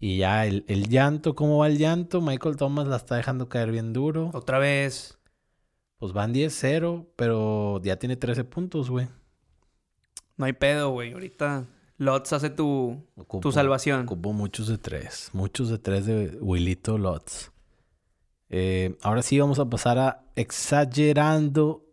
[0.06, 2.20] Y ya el, el llanto, ¿cómo va el llanto?
[2.20, 4.30] Michael Thomas la está dejando caer bien duro.
[4.34, 5.16] Otra vez.
[5.96, 9.08] Pues van 10-0, pero ya tiene 13 puntos, güey.
[10.36, 11.14] No hay pedo, güey.
[11.14, 11.64] Ahorita
[11.96, 14.02] Lots hace tu, Ocupo- tu salvación.
[14.02, 15.30] Ocupo muchos de tres.
[15.32, 17.50] Muchos de tres de Willito Lots.
[18.50, 21.86] Eh, ahora sí vamos a pasar a exagerando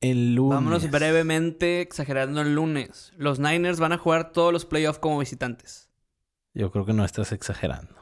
[0.00, 0.54] el lunes.
[0.54, 3.12] Vámonos brevemente exagerando el lunes.
[3.16, 5.87] Los Niners van a jugar todos los playoffs como visitantes.
[6.58, 7.94] Yo creo que no estás exagerando.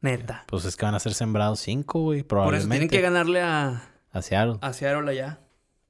[0.00, 0.44] Neta.
[0.48, 2.72] Pues es que van a ser sembrados cinco, güey, Por eso probablemente.
[2.74, 4.56] tienen que ganarle a, A Seattle.
[4.62, 5.38] a Seattle allá.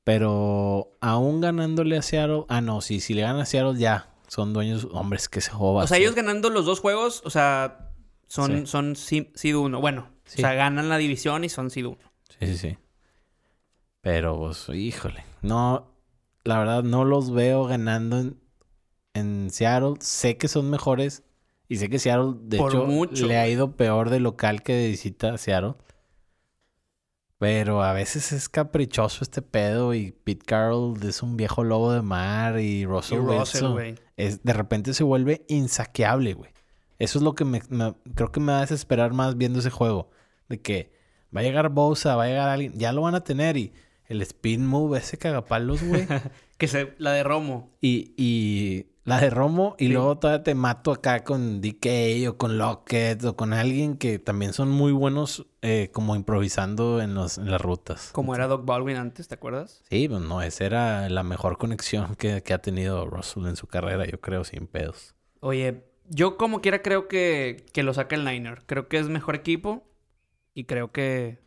[0.05, 2.45] Pero aún ganándole a Seattle...
[2.49, 4.09] Ah, no, sí, si le ganan a Seattle ya.
[4.27, 4.89] Son dueños...
[4.91, 7.93] Hombre, es que ese juego va O sea, ellos ganando los dos juegos, o sea,
[8.27, 8.67] son, Sí.
[8.67, 9.81] son seed uno.
[9.81, 10.41] Bueno, Sí.
[10.41, 12.13] o sea, ganan la división y son seed uno.
[12.41, 12.79] Sí, sí, sí.
[14.01, 15.25] Pero, pues, híjole.
[15.43, 15.95] No,
[16.43, 18.41] la verdad, no los veo ganando en,
[19.15, 19.95] en Seattle.
[20.01, 21.23] Sé que son mejores.
[21.73, 24.75] Y sé que Seattle, de Por hecho, mucho, le ha ido peor de local que
[24.75, 25.75] de visita a Seattle.
[27.39, 29.95] Pero a veces es caprichoso este pedo.
[29.95, 32.61] Y Pete Carroll es un viejo lobo de mar.
[32.61, 36.51] Y Russell, Y Russell, Wilson es, de repente se vuelve insaqueable, güey.
[36.99, 39.71] Eso es lo que me, me- creo que me va a desesperar más viendo ese
[39.71, 40.11] juego.
[40.49, 40.93] De que
[41.35, 43.73] va a llegar Bosa, va a llegar alguien, ya lo van a tener y
[44.07, 46.07] el spin move, ese cagapalos, güey.
[46.59, 47.71] Que se, la de Romo.
[47.81, 49.93] y, y la de Romo y Sí.
[49.93, 54.53] luego todavía te mato acá con DK o con Lockett o con alguien que también
[54.53, 58.11] son muy buenos eh, como improvisando en, los, en las rutas.
[58.13, 59.83] Como era Doc Baldwin antes, ¿te acuerdas?
[59.91, 63.67] Sí, pues no, esa era la mejor conexión que, que ha tenido Russell en su
[63.67, 65.15] carrera, yo creo, sin pedos.
[65.41, 68.63] Oye, yo como quiera creo que, que lo saca el Niner.
[68.67, 69.83] Creo que es mejor equipo
[70.55, 71.43] y creo que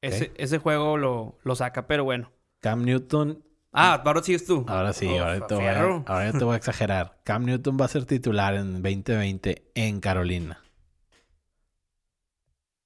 [0.00, 2.30] ese, ese juego lo, lo saca, pero bueno.
[2.60, 3.44] Cam Newton
[3.76, 4.64] Ah, ahora sigues tú.
[4.68, 7.18] Ahora sí, ahora, te voy a, ahora te voy a exagerar.
[7.24, 10.60] Cam Newton va a ser titular en 2020 en Carolina.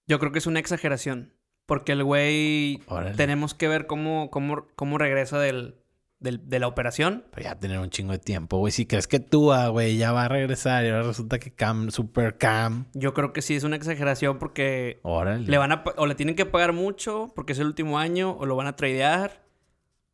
[0.07, 1.35] Yo creo que es una exageración.
[1.67, 2.81] Porque el güey...
[2.87, 3.15] Órale.
[3.17, 5.75] Tenemos que ver cómo, cómo, cómo regresa del,
[6.19, 7.27] del- de la operación.
[7.33, 8.73] Pero ya tener un chingo de tiempo, güey.
[8.73, 12.39] Si crees que Tua, güey, ya va a regresar y ahora resulta que Cam, Super
[12.39, 12.87] Cam.
[12.95, 15.47] Yo creo que sí es una exageración porque Órale.
[15.47, 18.47] le van a o le tienen que pagar mucho porque es el último año o
[18.47, 19.47] lo van a tradear.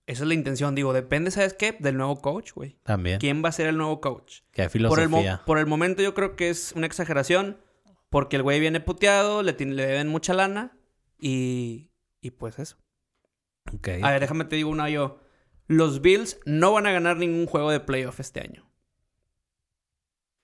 [0.07, 0.75] Esa es la intención.
[0.75, 1.73] Digo, depende, ¿sabes qué?
[1.79, 2.77] Del nuevo coach, güey.
[2.83, 3.19] También.
[3.21, 4.41] ¿Quién va a ser el nuevo coach?
[4.53, 5.43] Que hay Por el, mo- filosofía.
[5.47, 7.59] por el momento yo creo que es una exageración
[8.11, 10.77] porque el güey viene puteado, le, le deben mucha lana
[11.19, 11.91] y,
[12.21, 12.77] y pues eso.
[13.75, 13.89] Ok.
[14.03, 15.21] A ver, déjame te digo una yo.
[15.67, 18.71] Los Bills no van a ganar ningún juego de playoff este año.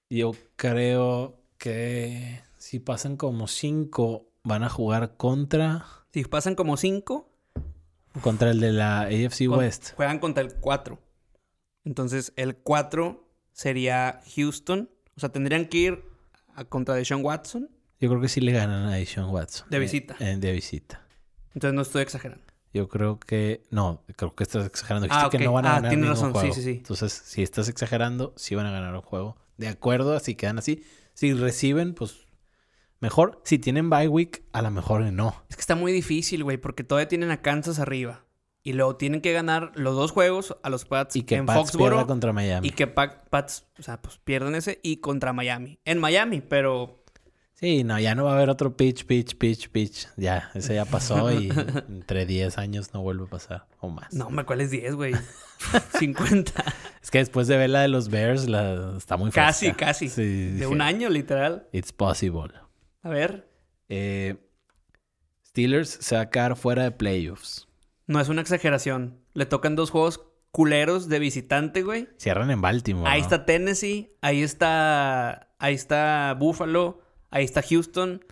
[0.09, 7.30] Yo creo que si pasan como cinco, van a jugar contra, Si pasan como cinco,
[8.21, 9.95] contra el de la AFC con- West.
[9.97, 10.99] juegan contra el 4.
[11.85, 14.91] Entonces, el 4 sería Houston.
[15.17, 16.05] O sea, tendrían que ir
[16.55, 17.71] a contra Deshaun Watson.
[18.01, 19.69] Yo creo que sí le ganan a Deshaun Watson.
[19.71, 20.17] De Eh, visita.
[20.21, 21.07] eh, de visita.
[21.55, 22.45] Entonces, no estoy exagerando.
[22.73, 23.63] Yo creo que...
[23.71, 25.09] No, creo que estás exagerando.
[25.11, 26.29] Ah, Dijiste que no van a Ah, ganar tienes razón.
[26.33, 26.55] Sí, juego.
[26.55, 26.71] sí, sí.
[26.71, 29.37] Entonces, si estás exagerando, sí van a ganar un juego.
[29.57, 30.85] De acuerdo, así quedan así.
[31.15, 32.27] Si reciben, pues...
[33.01, 33.41] Mejor.
[33.45, 35.35] Si tienen bye week, a lo mejor no.
[35.49, 38.25] Es que está muy difícil, güey, porque todavía tienen a Kansas arriba.
[38.63, 41.59] Y luego tienen que ganar los dos juegos a los Pats Y que en Pats
[41.73, 42.07] Foxboro.
[42.07, 42.69] contra Miami.
[42.69, 45.79] Y que Pa- Pats, o sea, pues pierden ese y contra Miami.
[45.87, 46.99] En Miami, pero
[47.55, 50.09] Sí, no, ya no va a haber otro pitch, pitch, pitch, pitch.
[50.17, 51.49] Ya, ese ya pasó y
[51.89, 54.13] entre 10 años no vuelve a pasar o más.
[54.15, 55.15] no, me cuál es 10, güey.
[55.99, 56.65] 50.
[57.03, 59.75] Es que después de ver la de los Bears, la, está muy fácil.
[59.77, 60.23] Casi, casi.
[60.53, 61.67] de un año, literal.
[61.73, 62.53] It's possible.
[63.03, 63.49] A ver,
[63.89, 64.37] Eh,
[65.47, 67.67] Steelers se va a quedar fuera de playoffs.
[68.07, 69.19] no es una exageración.
[69.35, 70.21] Le tocan dos juegos
[70.53, 72.09] culeros de visitante, güey.
[72.19, 73.09] Cierran en Baltimore.
[73.11, 78.25] Ahí está Tennessee, ahí está ahí está Buffalo, ahí está Houston.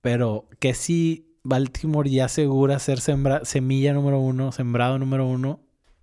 [0.00, 5.60] Pero que si Baltimore ya asegura ser sembra- semilla número uno, sembrado número uno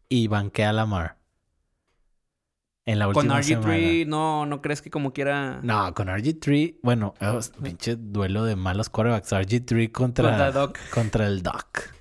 [0.10, 1.18] y banquea a Lamar.
[2.90, 4.06] En la Con última RG3 semana.
[4.08, 8.90] no no crees que como quiera No, con RG3, bueno, es pinche duelo de malos
[8.90, 9.32] quarterbacks.
[9.32, 10.78] RG3 contra, Contra Doc.
[10.92, 11.92] contra el Doc.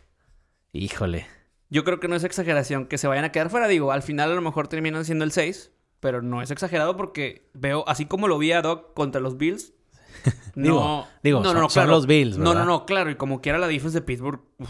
[0.73, 1.27] Híjole.
[1.71, 3.69] Yo creo que no es exageración que se vayan a quedar fuera.
[3.69, 5.73] Digo, al final a lo mejor terminan siendo el 6.
[6.01, 9.73] Pero no es exagerado porque veo, así como lo vi a Doc contra los Bills.
[10.55, 11.91] No, digo, no, son- no, son claro.
[11.91, 12.65] los Bills, No, no, ¿verdad?
[12.67, 13.11] no, claro.
[13.11, 14.41] Y como quiera la defensa de Pittsburgh.
[14.59, 14.69] uf,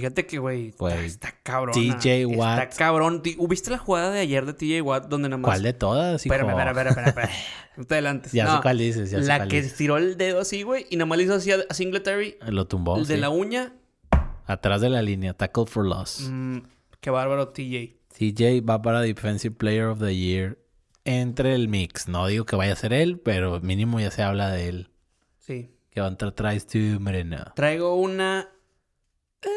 [0.00, 1.72] fíjate que, güey, está, está cabrón.
[1.74, 2.62] TJ Watt.
[2.62, 3.22] Está cabrón.
[3.48, 5.48] ¿Viste la jugada de ayer de TJ Watt donde nada más.
[5.48, 6.34] ¿Cuál de todas, hijo?
[6.34, 7.32] Espérame, espérame, espérame, espérame.
[7.90, 8.32] Adelantes.
[8.32, 9.72] Ya sé No, cuál dices, ya sé La cuál que dices.
[9.72, 12.36] estiró el dedo así, güey, y nada más le hizo así a Singletary.
[12.46, 13.20] Lo tumbó, el de sí.
[13.20, 13.72] la uña.
[14.46, 15.34] Atrás de la línea.
[15.34, 16.28] Tackle for loss.
[16.30, 16.58] mm,
[17.00, 17.96] qué bárbaro, TJ.
[18.18, 20.58] CJ va para Defensive Player of the Year
[21.04, 22.08] entre el mix.
[22.08, 24.90] No digo que vaya a ser él, pero mínimo ya se habla de él.
[25.38, 25.70] Sí.
[25.90, 27.52] Que va a entrar atrás de Moreno.
[27.54, 28.48] Traigo una.
[29.42, 29.48] eh,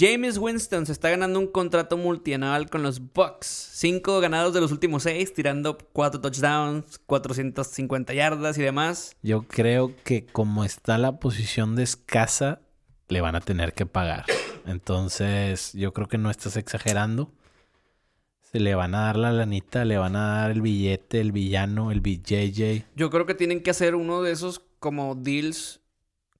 [0.00, 3.46] James Winston se está ganando un contrato multianual con los Bucks.
[3.46, 9.14] Cinco ganados de los últimos seis, tirando cuatro touchdowns, 450 yardas y demás.
[9.20, 12.62] Yo creo que como está la posición de escasa,
[13.08, 14.24] le van a tener que pagar.
[14.64, 17.30] Entonces, yo creo que no estás exagerando.
[18.40, 21.90] Se le van a dar la lanita, le van a dar el billete, el villano,
[21.90, 22.86] el BJJ.
[22.96, 25.82] Yo creo que tienen que hacer uno de esos como deals,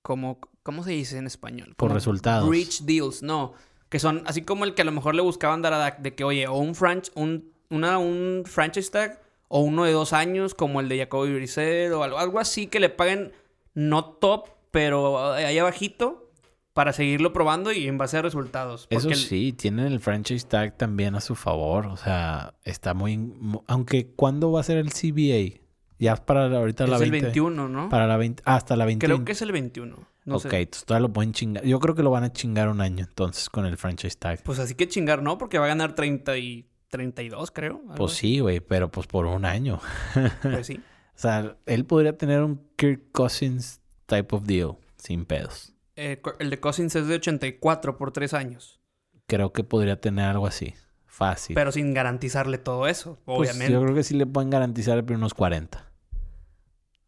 [0.00, 1.74] como, ¿cómo se dice en español?
[1.76, 2.48] Por resultados.
[2.48, 3.54] Rich deals, no.
[3.88, 6.14] Que son así como el que a lo mejor le buscaban dar a Dak, de
[6.14, 10.54] que, oye, o un, franch, un, una, un franchise tag, o uno de dos años,
[10.54, 13.32] como el de Jacoby Brissett, o algo, algo así que le paguen
[13.74, 16.30] no top, pero ahí abajito,
[16.72, 18.86] para seguirlo probando y en base a resultados.
[18.90, 21.86] Eso el- sí, tienen el franchise tag también a su favor.
[21.86, 23.16] O sea, está muy...
[23.18, 25.60] mu- Aunque, ¿cuándo va a ser el CBA?
[26.00, 27.26] Ya para la- ahorita la es el 20.
[27.28, 27.88] 21, ¿no?
[27.88, 28.42] Para la 20...
[28.46, 29.06] ah, hasta la 20.
[29.06, 29.96] Creo que es el 21.
[30.24, 30.60] No ok, sé.
[30.60, 31.64] entonces todavía lo pueden chingar.
[31.64, 34.42] Yo creo que lo van a chingar un año entonces con el franchise tag.
[34.42, 35.38] Pues así que chingar, ¿no?
[35.38, 37.80] Porque va a ganar 30 y 32, creo.
[37.96, 38.20] Pues así.
[38.34, 39.78] sí, güey, pero pues por un año.
[40.42, 40.80] Pues sí.
[41.14, 45.74] O sea, él podría tener un Kirk Cousins type of deal, sin pedos.
[45.96, 48.80] Eh, el de Cousins es de 84 por 3 años.
[49.26, 50.72] Creo que podría tener algo así.
[51.06, 51.54] Fácil.
[51.54, 53.70] Pero sin garantizarle todo eso, Pues, obviamente.
[53.72, 55.89] yo creo que sí le pueden garantizar unos 40.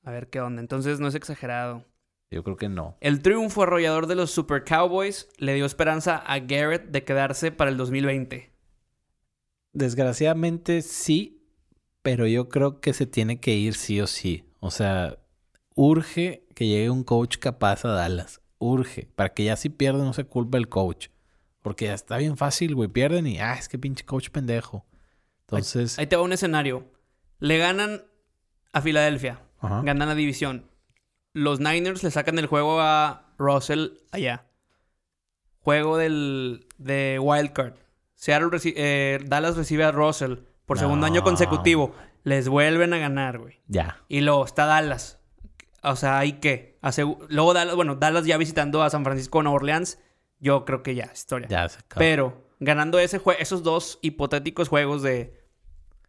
[0.03, 0.61] A ver qué onda.
[0.61, 1.85] Entonces no es exagerado.
[2.31, 2.97] Yo creo que no.
[3.01, 7.71] El triunfo arrollador de los Super Cowboys le dio esperanza a Garrett de quedarse para
[7.71, 8.51] el 2020.
[9.75, 11.47] Desgraciadamente sí,
[12.03, 14.45] pero yo creo que se tiene que ir sí o sí.
[14.61, 15.19] O sea,
[15.75, 18.41] urge que llegue un coach capaz a Dallas.
[18.59, 19.09] Urge.
[19.15, 21.09] Para que ya si pierden no se culpe el coach.
[21.61, 22.89] Porque ya está bien fácil, güey.
[22.89, 24.87] Pierden y, ah, es que pinche coach pendejo.
[25.43, 26.91] Entonces, Ahí te va un escenario.
[27.39, 28.05] Le ganan
[28.73, 29.41] a Filadelfia.
[29.63, 29.83] Ajá.
[29.83, 30.67] Ganan la división.
[31.33, 34.45] Los Niners le sacan el juego a Russell allá.
[35.61, 37.75] Juego del, de Wildcard.
[38.15, 40.35] Seattle reci- eh, Dallas recibe a Russell
[40.67, 41.95] por segundo año consecutivo.
[42.25, 43.61] Les vuelven a ganar, güey.
[43.67, 43.99] Ya.
[44.09, 45.19] Y luego está Dallas.
[45.83, 46.79] O sea, ¿hay qué?
[46.83, 49.99] Asegu- luego Dallas, bueno, Dallas ya visitando a San Francisco o Nueva Orleans.
[50.39, 51.49] Yo creo que ya, historia.
[51.49, 51.99] Ya se acabó.
[51.99, 55.42] Pero ganando ese esos dos hipotéticos juegos de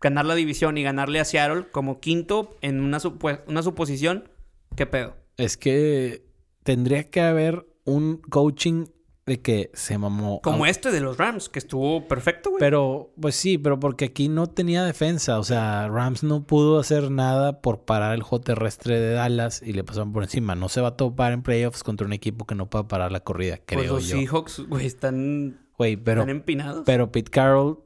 [0.04, 4.30] ganar la división y ganarle a Seattle como quinto en una, supu- una suposición,
[4.76, 5.16] ¿qué pedo?
[5.38, 6.26] Es que
[6.64, 8.86] tendría que haber un coaching
[9.26, 10.42] de que se mamó.
[10.42, 12.60] Como este de los Rams, que estuvo perfecto, güey.
[12.60, 15.40] Pero, pues sí, pero porque aquí no tenía defensa.
[15.40, 19.72] O sea, Rams no pudo hacer nada por parar el juego terrestre de Dallas y
[19.72, 20.56] le pasaron por encima.
[20.56, 23.22] No se va a topar en playoffs contra un equipo que no pueda parar la
[23.22, 24.18] corrida, pues creo los yo.
[24.18, 26.84] Seahawks, güey, están, Güey, pero, están empinados.
[26.86, 27.80] pero Pete Carroll,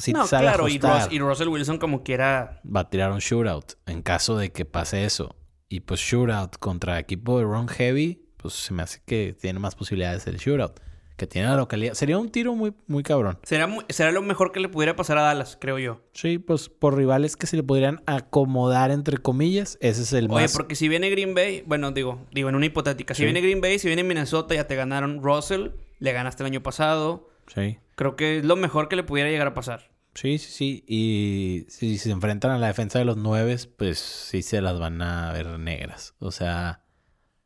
[0.00, 2.60] si no, sabe claro, y, Russell Wilson como quiera...
[2.64, 5.36] va a tirar un shootout en caso de que pase eso.
[5.68, 9.74] Y pues shootout contra equipo de Ron Heavy, pues se me hace que tiene más
[9.74, 10.80] posibilidades el shootout.
[11.16, 11.92] Que tiene la localidad.
[11.92, 13.38] Sería un tiro muy, muy cabrón.
[13.42, 16.00] Será, será lo mejor que le pudiera pasar a Dallas, creo yo.
[16.14, 20.44] Sí, pues por rivales que se le podrían acomodar entre comillas, ese es el Oye,
[20.44, 20.54] más.
[20.54, 23.78] porque si viene Green Bay, bueno, digo, digo en una hipotética, si viene Green Bay,
[23.78, 27.28] si viene Minnesota, ya te ganaron Russell, le ganaste el año pasado.
[27.54, 27.78] Sí.
[27.96, 29.89] Creo que es lo mejor que le pudiera llegar a pasar.
[30.14, 30.84] Sí, sí, sí.
[30.86, 35.00] Y si se enfrentan a la defensa de los nueves, pues sí se las van
[35.02, 36.14] a ver negras.
[36.18, 36.82] O sea,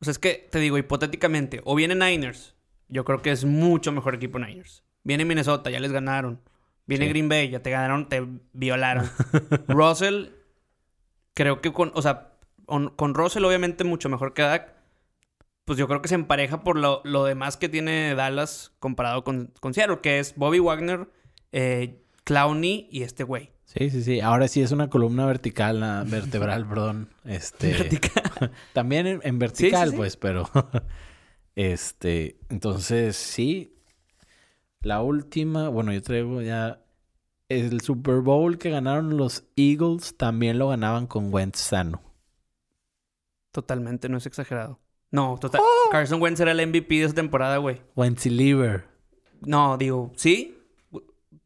[0.01, 2.55] O sea, es que te digo, hipotéticamente, o viene Niners,
[2.87, 4.83] yo creo que es mucho mejor equipo Niners.
[5.03, 6.41] Viene Minnesota, ya les ganaron.
[6.87, 7.09] Viene Sí.
[7.09, 9.09] Green Bay, ya te ganaron, te violaron.
[9.67, 10.27] Russell,
[11.33, 12.33] creo que con, o sea,
[12.65, 14.73] con, con Russell obviamente mucho mejor que Dak.
[15.65, 19.51] Pues yo creo que se empareja por lo, lo demás que tiene Dallas comparado con,
[19.59, 21.09] con Seattle, que es Bobby Wagner,
[21.51, 23.51] eh, Clowney y este güey.
[23.63, 24.19] sí, sí, sí.
[24.19, 27.09] Ahora sí es una columna vertical, vertebral, perdón.
[27.23, 27.71] Este.
[27.71, 28.51] Vertical.
[28.73, 29.95] También en, en vertical, sí.
[29.95, 30.49] pues, pero.
[31.55, 32.37] este.
[32.49, 33.77] Entonces, sí.
[34.81, 36.81] La última, bueno, yo traigo ya.
[37.47, 42.01] El Super Bowl que ganaron los Eagles también lo ganaban con Wentz sano.
[43.51, 44.79] Totalmente, no es exagerado.
[45.11, 45.61] No, total.
[45.63, 45.89] ¡Oh!
[45.91, 47.81] Carson Wentz era el MVP de esa temporada, güey.
[47.95, 48.85] Wentz liver.
[49.41, 50.54] No, digo, ¿sí?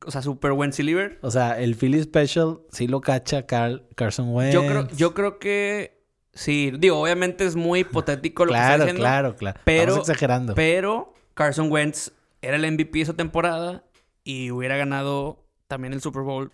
[0.06, 1.20] O sea, super Wentz liver.
[1.22, 4.54] O sea, el Philly Special sí lo cacha Carl, Carson Wentz.
[4.54, 6.02] Yo creo, yo creo que
[6.34, 6.72] sí.
[6.80, 9.02] Digo, obviamente es muy hipotético lo que Claro, está diciendo.
[9.02, 9.60] claro, claro.
[9.66, 10.56] pero- Estamos exagerando.
[10.56, 13.84] Pero Carson Wentz era el MVP esa temporada
[14.24, 16.52] y hubiera ganado también el Super Bowl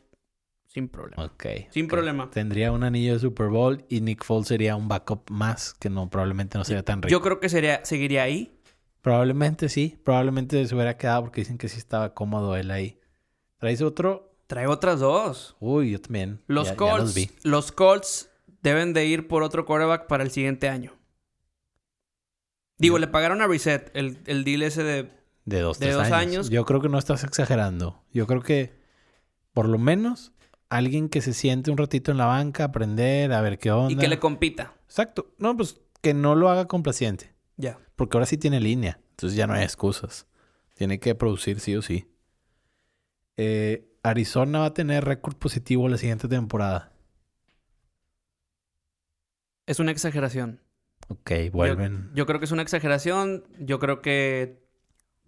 [0.65, 1.23] sin problema.
[1.25, 1.45] Ok.
[1.69, 2.29] Sin problema.
[2.31, 6.09] Tendría un anillo de Super Bowl y Nick Foles sería un backup más que no,
[6.09, 7.11] probablemente no sería tan rico.
[7.11, 8.59] Yo creo que sería, seguiría ahí.
[9.01, 9.97] Probablemente sí.
[10.03, 12.99] Probablemente se hubiera quedado porque dicen que sí estaba cómodo él ahí.
[13.57, 14.31] ¿Traes otro?
[14.47, 15.55] Trae otras dos.
[15.59, 16.41] Uy, yo también.
[16.47, 16.99] Los Ya- ya Colts.
[17.03, 17.31] los vi.
[17.43, 18.29] los Colts
[18.61, 20.93] deben de ir por otro quarterback para el siguiente año.
[22.77, 25.11] Digo, le pagaron a Reset el, el deal ese de
[25.45, 26.17] De dos, de tres dos años.
[26.17, 26.49] años.
[26.49, 28.03] Yo creo que no estás exagerando.
[28.11, 28.77] Yo creo que
[29.53, 30.33] por lo menos
[30.69, 33.93] alguien que se siente un ratito en la banca, aprender, a ver qué onda.
[33.93, 34.73] y que le compita.
[34.85, 35.33] Exacto.
[35.37, 37.33] No, pues que no lo haga complaciente.
[37.55, 37.79] Ya.
[37.95, 38.99] Porque ahora sí tiene línea.
[39.11, 40.27] Entonces ya no hay excusas.
[40.73, 42.09] Tiene que producir sí o sí.
[43.37, 46.91] Eh, Arizona va a tener récord positivo la siguiente temporada.
[49.65, 50.61] Es una exageración.
[51.07, 52.11] Ok, vuelven.
[52.13, 53.45] Yo creo que es una exageración.
[53.59, 54.63] Yo creo que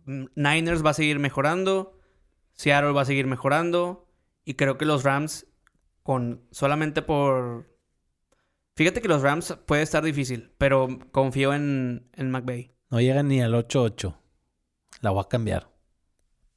[0.05, 1.99] mm, Niners va a seguir mejorando.
[2.53, 4.07] Seattle va a seguir mejorando.
[4.45, 5.47] Y creo que los Rams,
[6.03, 7.67] con solamente por.
[8.75, 12.71] Fíjate que los Rams puede estar difícil, pero confío en, en McVay.
[12.89, 14.15] No llegan ni al 8-8.
[15.01, 15.76] La voy a cambiar.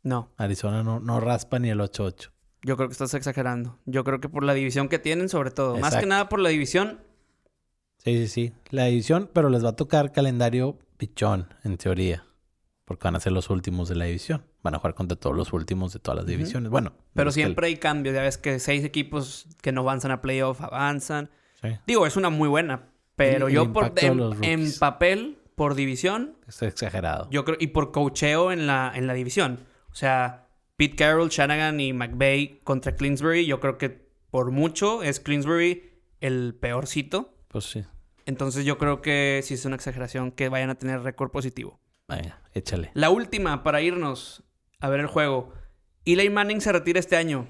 [0.02, 2.30] No, Arizona no, no raspa ni el 8-8.
[2.62, 3.78] yo creo que estás exagerando.
[3.86, 5.76] Yo creo que por la división que tienen, sobre todo.
[5.78, 7.00] Más que nada por la división.
[7.98, 8.52] Sí, sí, sí.
[8.70, 12.24] La división, pero les va a tocar calendario pichón, en teoría.
[12.86, 14.42] Porque van a ser los últimos de la división.
[14.62, 16.70] Van a jugar contra todos los últimos de todas las divisiones.
[16.70, 16.92] Bueno.
[17.14, 18.14] Pero siempre hay cambios.
[18.14, 21.30] Ya ves que seis equipos que no avanzan a playoff avanzan.
[21.62, 22.88] Sí, Digo, es una muy buena.
[23.16, 27.28] Pero El- el yo por en, en papel, por división, es exagerado.
[27.30, 29.60] yo creo, y por cocheo en la, en la división.
[29.92, 35.20] O sea, Pete Carroll, Shanahan y McVay contra Clinsbury, yo creo que por mucho es
[35.20, 37.34] Clinsbury el peorcito.
[37.48, 37.84] Pues sí.
[38.26, 41.80] Entonces yo creo que sí es una exageración que vayan a tener récord positivo.
[42.08, 42.90] Venga, échale.
[42.94, 44.44] La última para irnos
[44.80, 45.52] a ver el juego.
[46.04, 47.48] Eli Manning se retira este año.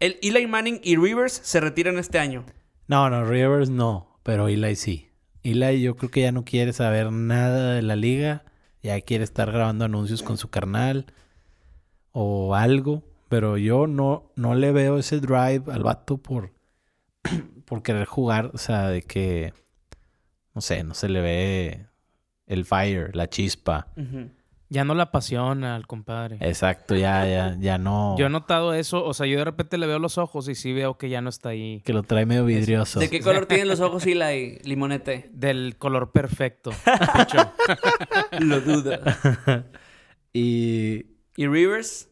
[0.00, 2.44] El Eli Manning y Rivers se retiran este año.
[2.86, 4.20] No, no, Rivers no.
[4.22, 5.10] Pero Eli sí.
[5.42, 8.44] Eli yo creo que ya no quiere saber nada de la liga.
[8.82, 11.06] Ya quiere estar grabando anuncios con su carnal.
[12.14, 13.02] O algo.
[13.28, 16.52] Pero yo no, no le veo ese drive al vato por,
[17.64, 18.50] por querer jugar.
[18.54, 19.52] O sea, de que...
[20.54, 21.86] No sé, no se le ve
[22.46, 23.88] el fire, la chispa.
[24.68, 26.38] Ya no la apasiona al compadre.
[26.40, 28.14] Exacto, ya, ya, ya no.
[28.18, 29.04] Yo he notado eso.
[29.04, 31.28] O sea, yo de repente le veo los ojos y sí veo que ya no
[31.28, 31.80] está ahí.
[31.84, 33.00] Que lo trae medio vidrioso.
[33.00, 35.30] ¿De qué color tienen los ojos Eli, Limonete?
[35.32, 36.70] Del color perfecto.
[38.40, 38.98] Lo dudo.
[40.32, 41.06] Y
[41.36, 42.08] ¿Y Rivers?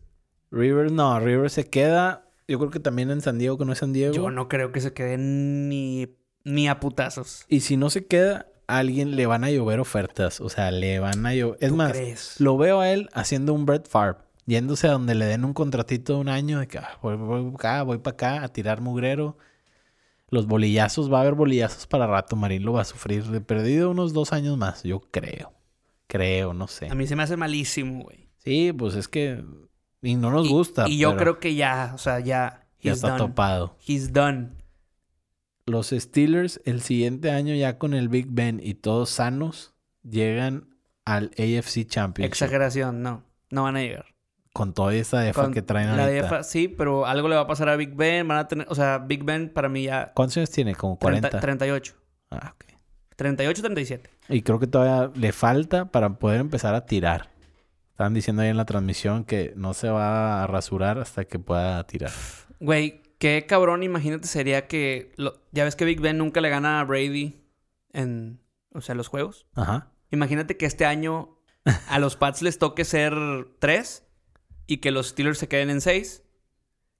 [0.50, 2.28] Rivers, no, Rivers se queda.
[2.48, 4.14] Yo creo que también en San Diego, que no es San Diego.
[4.14, 6.08] Yo no creo que se quede ni,
[6.44, 7.44] ni a putazos.
[7.48, 10.40] Y si no se queda, a alguien le van a llover ofertas.
[10.40, 11.58] O sea, le van a llover.
[11.60, 12.40] Es ¿Tú más, crees?
[12.40, 14.18] lo veo a él haciendo un Brett Favre.
[14.44, 17.44] Yéndose a donde le den un contratito de un año de que ah, voy, voy
[17.52, 19.38] para acá, voy para acá a tirar mugrero.
[20.30, 22.34] Los bolillazos, va a haber bolillazos para rato.
[22.34, 25.52] Marín lo va a sufrir de perdido unos dos años más, yo creo.
[26.08, 26.88] Creo, no sé.
[26.90, 28.21] A mí se me hace malísimo, güey.
[28.44, 29.44] Sí, pues es que.
[30.00, 30.88] Y no nos Y- gusta.
[30.88, 32.66] Y yo creo que ya, o sea, ya.
[32.80, 33.18] Ya está done.
[33.18, 33.76] topado.
[33.86, 34.50] He's done.
[35.66, 39.72] Los Steelers el siguiente año ya con el Big Ben y todos sanos
[40.02, 40.74] llegan
[41.04, 42.32] al AFC Championship.
[42.32, 43.22] Exageración, no.
[43.50, 44.06] No van a llegar.
[44.52, 46.22] Con toda esa defa Con que traen la ahorita.
[46.24, 48.26] DEFA, sí, pero algo le va a pasar a Big Ben.
[48.26, 50.12] Van a tener, o sea, Big Ben para mí ya.
[50.14, 50.74] ¿Cuántos años tiene?
[50.74, 51.40] Como 30 40.
[51.40, 51.94] 38.
[52.32, 52.64] Ah, ok.
[53.16, 54.10] 38, 37.
[54.30, 57.30] Y creo que todavía le falta para poder empezar a tirar.
[57.92, 61.86] Estaban diciendo ahí en la transmisión que no se va a rasurar hasta que pueda
[61.86, 62.10] tirar.
[62.60, 65.12] Güey, qué cabrón, imagínate, sería que.
[65.16, 67.40] lo- ya ves que Big Ben nunca le gana a Brady
[67.92, 68.40] en.
[68.74, 69.46] O sea, los juegos.
[69.54, 69.92] Ajá.
[70.10, 71.38] Imagínate que este año
[71.88, 73.14] a los Pats les toque ser
[73.58, 74.06] 3
[74.66, 76.22] y que los Steelers se queden en 6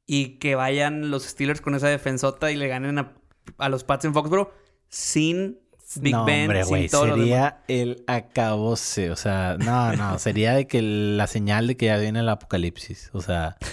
[0.07, 3.15] y que vayan los Steelers con esa defensota y le ganen a,
[3.59, 4.51] a los Pats en Foxborough
[4.89, 5.59] sin
[6.01, 7.17] Big no, Ben, hombre, sin lo demás.
[7.19, 9.11] Sería el acabose.
[9.11, 10.19] O sea, no, no.
[10.19, 13.11] sería de que la señal de que ya viene el apocalipsis.
[13.13, 13.57] O sea.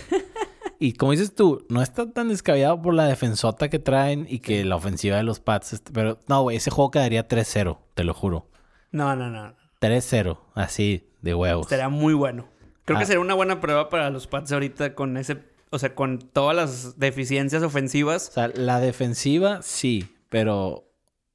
[0.81, 4.63] Y como dices tú, no está tan descabellado por la defensota que traen y que
[4.63, 5.81] la ofensiva de los Pats.
[5.93, 8.47] Pero no, güey, ese juego quedaría 3-0, te lo juro.
[8.93, 9.53] No, no, no.
[9.81, 11.67] 3-0, así, de huevos.
[11.67, 12.47] Sería muy bueno.
[12.85, 13.01] Creo Ah.
[13.01, 15.39] que sería una buena prueba para los Pats ahorita con ese...
[15.69, 18.29] O sea, con todas las deficiencias ofensivas.
[18.29, 20.89] O sea, la defensiva sí, pero,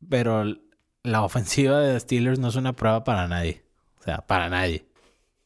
[0.09, 0.45] pero
[1.05, 3.62] la ofensiva de Steelers no es una prueba para nadie.
[4.00, 4.84] O sea, para nadie.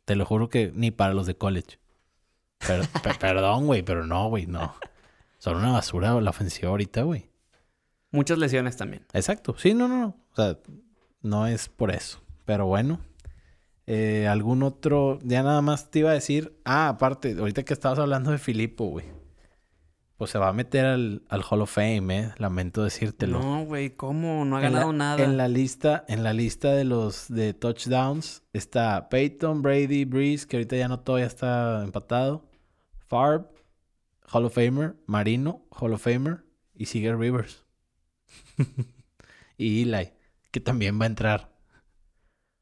[0.07, 1.79] Te lo juro que ni para los de college.
[2.67, 4.75] Per- per- perdón, güey, pero no, güey, no.
[5.39, 7.29] Son una basura la ofensiva ahorita, güey.
[8.11, 9.05] Muchas lesiones también.
[9.13, 9.55] Exacto.
[9.59, 10.17] Sí, no, no, no.
[10.33, 10.57] O sea,
[11.21, 12.23] no es por eso.
[12.47, 13.01] Pero bueno.
[13.87, 15.19] Eh, ¿Algún otro?
[15.23, 16.59] Ya nada más te iba a decir.
[16.65, 19.07] Ah, aparte, ahorita que estabas hablando de Filipo, güey.
[20.19, 22.31] Pues se va a meter al, al Hall of Fame, ¿eh?
[22.39, 23.39] Lamento decírtelo.
[23.41, 24.45] No, güey, ¿cómo?
[24.45, 25.23] No ha En la- ganado nada.
[25.25, 30.57] En la lista, en la lista de los de touchdowns está Peyton, Brady, Breeze, que
[30.57, 32.45] ahorita ya no todavía está empatado.
[33.07, 33.45] Favre,
[34.33, 36.45] Hall of Famer, Marino, Hall of Famer,
[36.75, 37.65] y sigue Rivers.
[39.57, 40.11] y Eli,
[40.51, 41.57] que también va a entrar.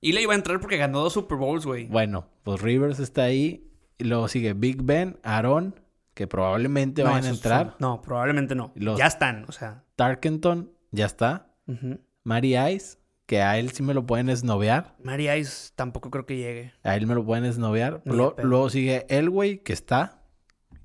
[0.01, 1.87] Y le iba a entrar porque ganó dos Super Bowls, güey.
[1.87, 3.63] Bueno, pues Rivers está ahí.
[3.99, 5.75] Y luego sigue Big Ben, Aaron,
[6.17, 7.67] que probablemente No, vayan a entrar.
[7.67, 8.73] son- No, probablemente no.
[8.75, 9.85] Los- Ya están, o sea.
[9.97, 11.53] Tarkenton, ya está.
[12.25, 12.97] Mary Ice,
[13.27, 14.97] que a él sí me lo pueden esnovear.
[15.03, 16.73] Mary Ice tampoco creo que llegue.
[16.83, 18.03] A él me lo pueden esnovear.
[18.03, 18.35] Pedo.
[18.43, 20.23] luego sigue Elway, que está.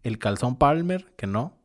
[0.04, 1.58] El Calzón Palmer, que no.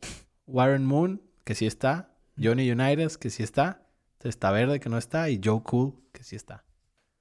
[0.46, 2.14] Warren Moon, que sí está.
[2.40, 3.82] Johnny Unitas, que sí está.
[4.22, 5.28] Está Verde, que no está.
[5.28, 6.64] Y Joe Cool, que sí está.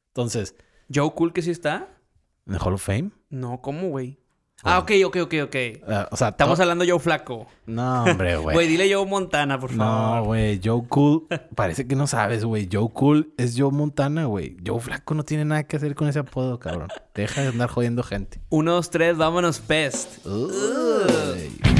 [0.09, 0.55] Entonces,
[0.93, 1.87] Joe Cool que sí está.
[2.45, 3.09] ¿en el Hall of Fame?
[3.29, 4.19] No, ¿cómo, güey?
[4.63, 5.55] Ah, ok, ok, ok, ok.
[5.87, 7.45] Ah, o sea, Estamos hablando de Joe Flaco.
[7.67, 8.67] No, hombre, Güey, güey.
[8.67, 10.23] dile Joe Montana, por no, favor.
[10.27, 10.59] güey.
[10.63, 11.27] Joe Cool.
[11.55, 12.67] Parece que no sabes, güey.
[12.71, 14.57] Joe Cool es Joe Montana, güey.
[14.65, 16.87] Joe Flaco no tiene nada que hacer con ese apodo, cabrón.
[17.13, 18.39] Deja de andar jodiendo gente.
[18.49, 20.25] Uno, dos, tres, vámonos, pest.
[20.25, 21.74] Uy.